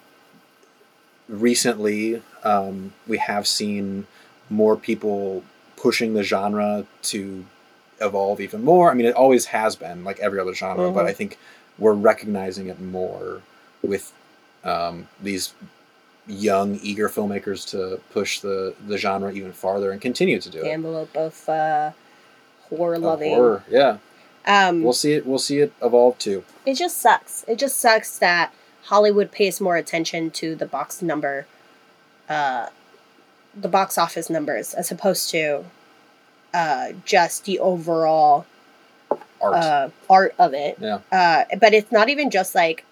recently 1.28 2.22
um, 2.44 2.94
we 3.08 3.18
have 3.18 3.48
seen 3.48 4.08
more 4.50 4.76
people 4.76 5.44
pushing 5.78 6.14
the 6.14 6.24
genre 6.24 6.86
to 7.04 7.46
evolve 8.02 8.40
even 8.42 8.64
more. 8.64 8.92
I 8.92 8.94
mean, 8.94 9.06
it 9.06 9.16
always 9.16 9.46
has 9.48 9.76
been 9.76 10.04
like 10.04 10.20
every 10.20 10.40
other 10.40 10.54
genre, 10.54 10.92
but 10.92 11.06
Mhm. 11.06 11.10
I 11.10 11.14
think 11.14 11.38
we're 11.80 11.94
recognizing 11.94 12.68
it 12.68 12.80
more 12.80 13.42
with 13.82 14.12
um, 14.64 15.08
these 15.22 15.54
young, 16.28 16.80
eager 16.82 17.08
filmmakers 17.08 17.70
to 17.70 18.00
push 18.12 18.40
the, 18.40 18.74
the 18.88 18.98
genre 18.98 19.32
even 19.32 19.52
farther 19.54 19.92
and 19.92 20.02
continue 20.02 20.40
to 20.42 20.50
do 20.50 20.62
The 20.62 20.70
it. 20.70 20.74
envelope 20.74 21.16
of 21.16 21.48
uh, 21.48 21.92
horror 22.70 22.98
loving. 22.98 23.34
horror, 23.36 23.64
yeah. 23.70 23.98
Um, 24.48 24.84
We'll 24.84 24.94
see 24.94 25.14
it. 25.14 25.26
We'll 25.26 25.38
see 25.40 25.60
it 25.60 25.72
evolve 25.82 26.18
too. 26.18 26.44
it 26.66 26.76
just 26.76 26.98
sucks. 27.00 27.46
It 27.48 27.58
just 27.60 27.78
sucks 27.80 28.18
that 28.20 28.52
Hollywood 28.86 29.32
pays 29.32 29.60
more 29.62 29.78
attention 29.78 30.32
to 30.32 30.56
the 30.56 30.66
box 30.66 31.02
number, 31.02 31.46
uh, 32.30 32.68
the 33.56 33.68
box 33.68 33.98
office 33.98 34.30
numbers, 34.30 34.74
as 34.74 34.92
opposed 34.92 35.30
to 35.32 35.66
uh, 36.54 36.90
just 37.06 37.46
the 37.46 37.60
overall 37.60 38.46
Art. 39.42 39.54
uh, 39.56 39.90
art 40.10 40.36
of 40.40 40.54
it. 40.54 40.78
Yeah. 40.80 41.00
Uh, 41.12 41.44
but 41.60 41.74
it's 41.74 41.92
not 41.92 42.10
even 42.10 42.30
just 42.30 42.56
like 42.56 42.86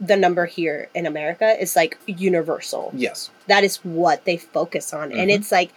the 0.00 0.16
number 0.16 0.46
here 0.46 0.88
in 0.94 1.06
America. 1.06 1.56
It's 1.60 1.76
like 1.76 1.98
universal. 2.06 2.92
yes. 2.94 3.30
That 3.48 3.64
is 3.64 3.76
what 3.84 4.24
they 4.24 4.36
focus 4.36 4.92
on, 4.92 5.12
and 5.12 5.30
Mhm. 5.30 5.34
it's 5.36 5.52
like 5.52 5.70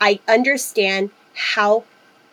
I 0.00 0.20
understand 0.28 1.10
how 1.34 1.84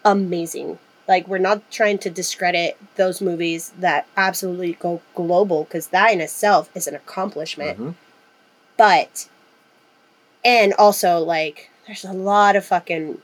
amazing. 0.04 0.78
Like 1.08 1.28
we're 1.28 1.38
not 1.38 1.70
trying 1.72 2.00
to 2.00 2.10
discredit 2.10 2.78
those 2.96 3.22
movies 3.22 3.72
that 3.80 4.08
absolutely 4.18 4.74
go 4.74 5.02
global 5.14 5.66
because 5.66 5.88
that 5.88 6.12
in 6.12 6.20
itself 6.22 6.70
is 6.76 6.88
an 6.88 6.96
accomplishment. 6.96 7.80
Mhm. 7.80 7.94
But 8.78 9.28
and 10.44 10.74
also 10.74 11.20
like 11.20 11.70
there's 11.86 12.04
a 12.04 12.14
lot 12.14 12.56
of 12.56 12.66
fucking 12.66 13.20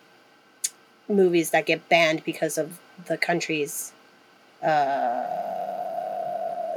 movies 1.10 1.50
that 1.50 1.66
get 1.66 1.90
banned 1.90 2.24
because 2.24 2.58
of 2.58 2.80
the 3.06 3.18
country's 3.18 3.92
uh, 4.64 5.26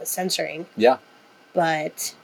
censoring. 0.04 0.66
Yeah. 0.76 0.98
But 1.52 2.14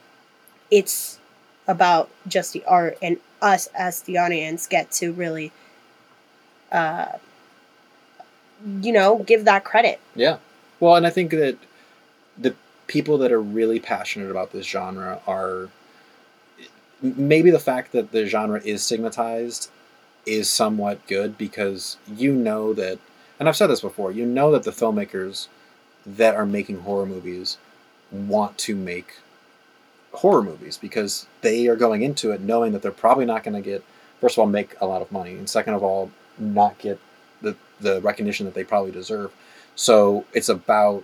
it's 0.69 1.19
about 1.67 2.09
just 2.27 2.53
the 2.53 2.63
art 2.65 2.97
and 3.01 3.17
us 3.41 3.67
as 3.75 4.01
the 4.01 4.17
audience 4.17 4.67
get 4.67 4.91
to 4.91 5.11
really 5.11 5.51
uh 6.71 7.13
you 8.81 8.91
know 8.91 9.23
give 9.23 9.45
that 9.45 9.63
credit 9.63 9.99
Yeah. 10.15 10.37
Well, 10.79 10.95
and 10.95 11.05
I 11.05 11.11
think 11.11 11.31
that 11.31 11.57
the 12.37 12.55
people 12.87 13.17
that 13.19 13.31
are 13.31 13.41
really 13.41 13.79
passionate 13.79 14.31
about 14.31 14.51
this 14.51 14.65
genre 14.65 15.21
are 15.27 15.69
maybe 17.01 17.51
the 17.51 17.59
fact 17.59 17.91
that 17.91 18.11
the 18.11 18.25
genre 18.25 18.61
is 18.63 18.83
stigmatized 18.83 19.69
is 20.25 20.49
somewhat 20.49 21.05
good 21.07 21.37
because 21.37 21.97
you 22.07 22.33
know 22.33 22.73
that, 22.73 22.99
and 23.39 23.47
I've 23.47 23.55
said 23.55 23.67
this 23.67 23.81
before, 23.81 24.11
you 24.11 24.25
know 24.25 24.51
that 24.51 24.63
the 24.63 24.71
filmmakers 24.71 25.47
that 26.05 26.35
are 26.35 26.45
making 26.45 26.81
horror 26.81 27.05
movies 27.05 27.57
want 28.11 28.57
to 28.59 28.75
make 28.75 29.19
horror 30.13 30.43
movies 30.43 30.77
because 30.77 31.27
they 31.41 31.67
are 31.67 31.75
going 31.75 32.01
into 32.01 32.31
it 32.31 32.41
knowing 32.41 32.73
that 32.73 32.81
they're 32.81 32.91
probably 32.91 33.25
not 33.25 33.43
going 33.43 33.53
to 33.53 33.61
get, 33.61 33.83
first 34.19 34.35
of 34.35 34.39
all, 34.39 34.47
make 34.47 34.75
a 34.81 34.85
lot 34.85 35.01
of 35.01 35.11
money, 35.11 35.31
and 35.31 35.49
second 35.49 35.73
of 35.73 35.83
all, 35.83 36.11
not 36.37 36.77
get 36.79 36.99
the, 37.41 37.55
the 37.79 38.01
recognition 38.01 38.45
that 38.45 38.55
they 38.55 38.63
probably 38.63 38.91
deserve. 38.91 39.31
So 39.75 40.25
it's 40.33 40.49
about, 40.49 41.03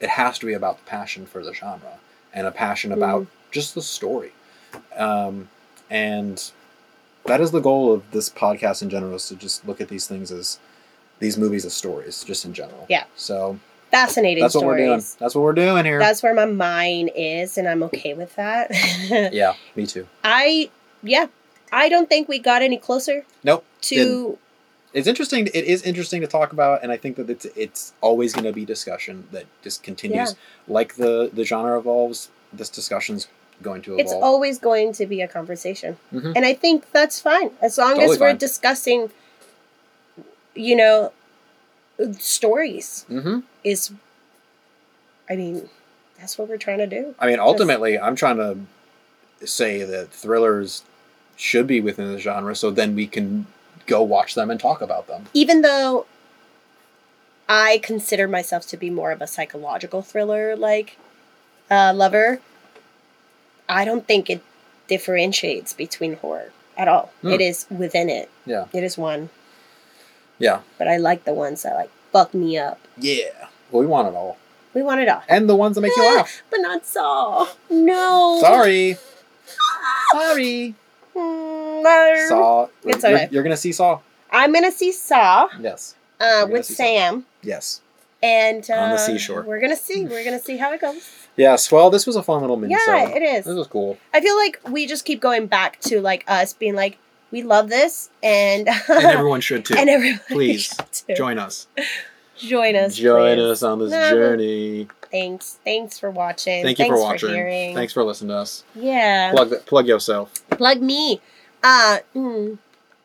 it 0.00 0.08
has 0.10 0.38
to 0.40 0.46
be 0.46 0.52
about 0.54 0.78
the 0.78 0.84
passion 0.84 1.26
for 1.26 1.44
the 1.44 1.54
genre 1.54 1.98
and 2.32 2.46
a 2.46 2.50
passion 2.50 2.92
about 2.92 3.26
just 3.50 3.74
the 3.74 3.82
story. 3.82 4.32
Um, 4.96 5.48
and 5.90 6.50
that 7.26 7.40
is 7.40 7.50
the 7.50 7.60
goal 7.60 7.92
of 7.92 8.10
this 8.10 8.28
podcast 8.30 8.82
in 8.82 8.90
general 8.90 9.14
is 9.14 9.28
to 9.28 9.36
just 9.36 9.66
look 9.66 9.80
at 9.80 9.88
these 9.88 10.06
things 10.06 10.32
as 10.32 10.58
these 11.18 11.38
movies 11.38 11.64
as 11.64 11.74
stories, 11.74 12.24
just 12.24 12.44
in 12.44 12.52
general. 12.52 12.86
Yeah. 12.88 13.04
So 13.16 13.58
Fascinating 13.92 14.42
that's 14.42 14.54
what 14.54 14.64
we're 14.64 14.78
doing. 14.78 15.02
That's 15.18 15.34
what 15.34 15.42
we're 15.42 15.52
doing 15.52 15.84
here. 15.84 15.98
That's 15.98 16.22
where 16.22 16.34
my 16.34 16.46
mind 16.46 17.10
is, 17.14 17.58
and 17.58 17.68
I'm 17.68 17.82
okay 17.84 18.14
with 18.14 18.34
that. 18.36 18.70
yeah, 19.34 19.52
me 19.76 19.86
too. 19.86 20.08
I, 20.24 20.70
yeah, 21.02 21.26
I 21.70 21.90
don't 21.90 22.08
think 22.08 22.26
we 22.26 22.38
got 22.38 22.62
any 22.62 22.78
closer 22.78 23.26
Nope. 23.44 23.64
to. 23.82 24.38
It's 24.92 25.06
interesting. 25.06 25.46
It 25.48 25.64
is 25.64 25.82
interesting 25.82 26.20
to 26.20 26.26
talk 26.26 26.52
about, 26.52 26.82
and 26.82 26.92
I 26.92 26.96
think 26.96 27.16
that 27.16 27.30
it's 27.30 27.46
it's 27.56 27.92
always 28.00 28.32
going 28.32 28.44
to 28.44 28.52
be 28.52 28.64
discussion 28.64 29.26
that 29.32 29.46
just 29.62 29.82
continues. 29.82 30.34
Like 30.68 30.96
the 30.96 31.30
the 31.32 31.44
genre 31.44 31.78
evolves, 31.78 32.28
this 32.52 32.68
discussion's 32.68 33.28
going 33.62 33.82
to 33.82 33.94
evolve. 33.94 34.00
It's 34.00 34.12
always 34.12 34.58
going 34.58 34.92
to 34.94 35.06
be 35.06 35.20
a 35.22 35.28
conversation. 35.28 35.96
Mhm. 36.12 36.32
And 36.36 36.44
I 36.44 36.52
think 36.52 36.90
that's 36.92 37.20
fine. 37.20 37.52
As 37.62 37.78
long 37.78 37.94
Totally 37.94 38.14
as 38.14 38.20
we're 38.20 38.28
fine. 38.30 38.36
discussing, 38.38 39.10
you 40.54 40.76
know, 40.76 41.12
stories 42.18 43.04
hmm 43.08 43.40
is, 43.64 43.92
I 45.30 45.36
mean, 45.36 45.68
that's 46.18 46.36
what 46.36 46.48
we're 46.48 46.56
trying 46.58 46.78
to 46.78 46.86
do. 46.86 47.14
I 47.18 47.26
mean, 47.28 47.38
ultimately, 47.38 47.98
I'm 47.98 48.16
trying 48.16 48.36
to 48.38 49.46
say 49.46 49.84
that 49.84 50.10
thrillers 50.10 50.82
should 51.36 51.66
be 51.66 51.80
within 51.80 52.12
the 52.12 52.18
genre, 52.18 52.54
so 52.54 52.70
then 52.70 52.94
we 52.94 53.06
can 53.06 53.46
go 53.86 54.02
watch 54.02 54.34
them 54.34 54.50
and 54.50 54.58
talk 54.60 54.80
about 54.80 55.06
them. 55.08 55.26
Even 55.34 55.62
though 55.62 56.06
I 57.48 57.80
consider 57.82 58.26
myself 58.28 58.66
to 58.68 58.76
be 58.76 58.90
more 58.90 59.10
of 59.12 59.20
a 59.20 59.26
psychological 59.26 60.02
thriller 60.02 60.56
like 60.56 60.96
uh, 61.70 61.92
lover, 61.94 62.40
I 63.68 63.84
don't 63.84 64.06
think 64.06 64.28
it 64.30 64.42
differentiates 64.88 65.72
between 65.72 66.16
horror 66.16 66.52
at 66.76 66.88
all. 66.88 67.12
Hmm. 67.22 67.28
It 67.30 67.40
is 67.40 67.66
within 67.70 68.08
it. 68.08 68.30
Yeah. 68.46 68.66
It 68.72 68.82
is 68.84 68.96
one. 68.98 69.30
Yeah. 70.38 70.60
But 70.78 70.88
I 70.88 70.96
like 70.96 71.24
the 71.24 71.34
ones 71.34 71.62
that 71.62 71.74
like 71.74 71.90
fuck 72.12 72.34
me 72.34 72.58
up. 72.58 72.78
Yeah. 72.96 73.48
Well, 73.70 73.80
we 73.80 73.86
want 73.86 74.08
it 74.08 74.14
all, 74.14 74.36
We 74.74 74.82
want 74.82 75.00
it 75.00 75.08
all. 75.08 75.22
and 75.28 75.48
the 75.48 75.56
ones 75.56 75.76
that 75.76 75.80
make 75.80 75.96
you 75.96 76.04
laugh. 76.16 76.42
But 76.50 76.58
not 76.60 76.84
Saw. 76.84 77.48
No. 77.70 78.38
Sorry. 78.40 78.96
Sorry. 80.12 80.74
No. 81.82 82.24
Saw. 82.28 82.68
It's 82.84 83.02
you're, 83.04 83.14
okay. 83.14 83.28
you're 83.30 83.42
gonna 83.42 83.56
see 83.56 83.72
Saw. 83.72 84.00
I'm 84.30 84.52
gonna 84.52 84.72
see 84.72 84.92
Saw 84.92 85.48
Yes. 85.60 85.94
uh, 86.20 86.46
with 86.50 86.64
see 86.66 86.74
Saw. 86.74 86.82
Sam, 86.82 87.26
Yes. 87.42 87.80
and 88.22 88.68
uh, 88.70 88.74
On 88.74 88.90
the 88.90 88.98
seashore. 88.98 89.42
We're 89.42 89.60
gonna 89.60 89.76
see. 89.76 90.04
We're 90.06 90.24
gonna 90.24 90.38
see 90.40 90.56
how 90.56 90.72
it 90.72 90.80
goes. 90.80 91.08
Yes. 91.36 91.70
Well, 91.72 91.90
this 91.90 92.06
was 92.06 92.16
a 92.16 92.22
fun 92.22 92.40
little 92.40 92.56
mini. 92.56 92.74
yeah, 92.86 93.08
it 93.08 93.22
is. 93.22 93.44
This 93.46 93.54
was 93.56 93.66
cool. 93.66 93.96
I 94.12 94.20
feel 94.20 94.36
like 94.36 94.60
we 94.68 94.86
just 94.86 95.04
keep 95.04 95.20
going 95.20 95.46
back 95.46 95.80
to 95.82 96.00
like 96.00 96.24
us 96.28 96.52
being 96.52 96.74
like, 96.74 96.98
we 97.30 97.42
love 97.42 97.68
this, 97.70 98.10
and 98.22 98.68
And 98.88 99.04
everyone 99.04 99.40
should 99.40 99.64
too. 99.64 99.74
and 99.78 99.88
everybody 99.88 100.22
Please, 100.28 100.64
should 100.66 100.92
too. 100.92 101.14
Join 101.14 101.38
us. 101.38 101.66
join 102.36 102.76
us. 102.76 102.94
Join 102.96 103.36
please. 103.36 103.44
us 103.44 103.62
on 103.62 103.78
this 103.78 103.90
No. 103.90 104.10
journey. 104.10 104.88
Thanks, 105.10 105.58
thanks 105.64 105.98
for 105.98 106.10
watching. 106.10 106.62
Thank 106.64 106.78
you 106.78 106.84
thanks 106.86 106.96
for 106.96 107.02
watching. 107.02 107.28
hearing. 107.30 107.74
Thanks 107.74 107.92
for 107.92 108.02
listening 108.02 108.28
to 108.30 108.36
us. 108.36 108.64
Yeah, 108.74 109.30
Plug 109.32 109.50
the, 109.50 109.56
plug 109.56 109.86
yourself. 109.86 110.32
plug 110.50 110.80
me. 110.80 111.20
Uh, 111.62 111.98
mm, 112.14 112.58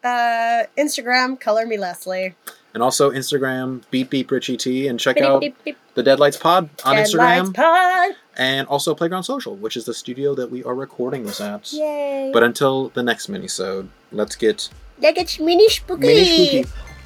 uh, 0.03 0.63
Instagram, 0.77 1.39
color 1.39 1.65
me 1.65 1.77
Leslie. 1.77 2.35
And 2.73 2.83
also 2.83 3.09
Instagram, 3.11 3.81
beep 3.91 4.09
beep 4.09 4.29
Richie 4.29 4.57
T, 4.57 4.87
and 4.87 4.99
check 4.99 5.15
Beep, 5.15 5.25
out 5.25 5.41
beep, 5.41 5.55
beep. 5.63 5.77
the 5.95 6.03
Deadlights 6.03 6.37
Pod 6.37 6.69
on 6.85 6.95
Dead 6.95 7.07
Instagram, 7.07 7.53
Pod. 7.55 8.11
and 8.37 8.67
also 8.67 8.93
Playground 8.93 9.23
Social, 9.23 9.55
which 9.55 9.75
is 9.75 9.85
the 9.85 9.93
studio 9.95 10.35
that 10.35 10.51
we 10.51 10.63
are 10.63 10.75
recording 10.75 11.23
this 11.25 11.41
at. 11.41 11.71
Yay! 11.73 12.29
But 12.31 12.43
until 12.43 12.89
the 12.89 13.01
next 13.01 13.31
minisode, 13.31 13.87
let's 14.11 14.35
get 14.35 14.69
Like 15.01 15.17
it's 15.17 15.39
mini 15.39 15.69
spooky. 15.69 16.01
mini 16.07 16.63
spooky. 16.63 16.65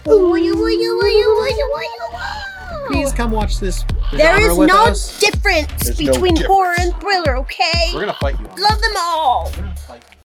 Ooh. 0.09 0.35
Please 2.87 3.13
come 3.13 3.31
watch 3.31 3.59
this. 3.59 3.85
There 4.11 4.19
genre 4.37 4.51
is 4.51 4.57
with 4.57 4.67
no 4.69 4.85
us. 4.85 5.19
difference 5.19 5.71
There's 5.85 6.01
no 6.01 6.11
between 6.11 6.33
difference. 6.35 6.53
horror 6.53 6.75
and 6.79 6.93
thriller, 6.99 7.37
okay? 7.37 7.91
We're 7.93 8.01
gonna 8.01 8.13
fight 8.15 8.37
you. 8.39 8.45
Love 8.47 8.81
them 8.81 8.91
all. 8.97 9.51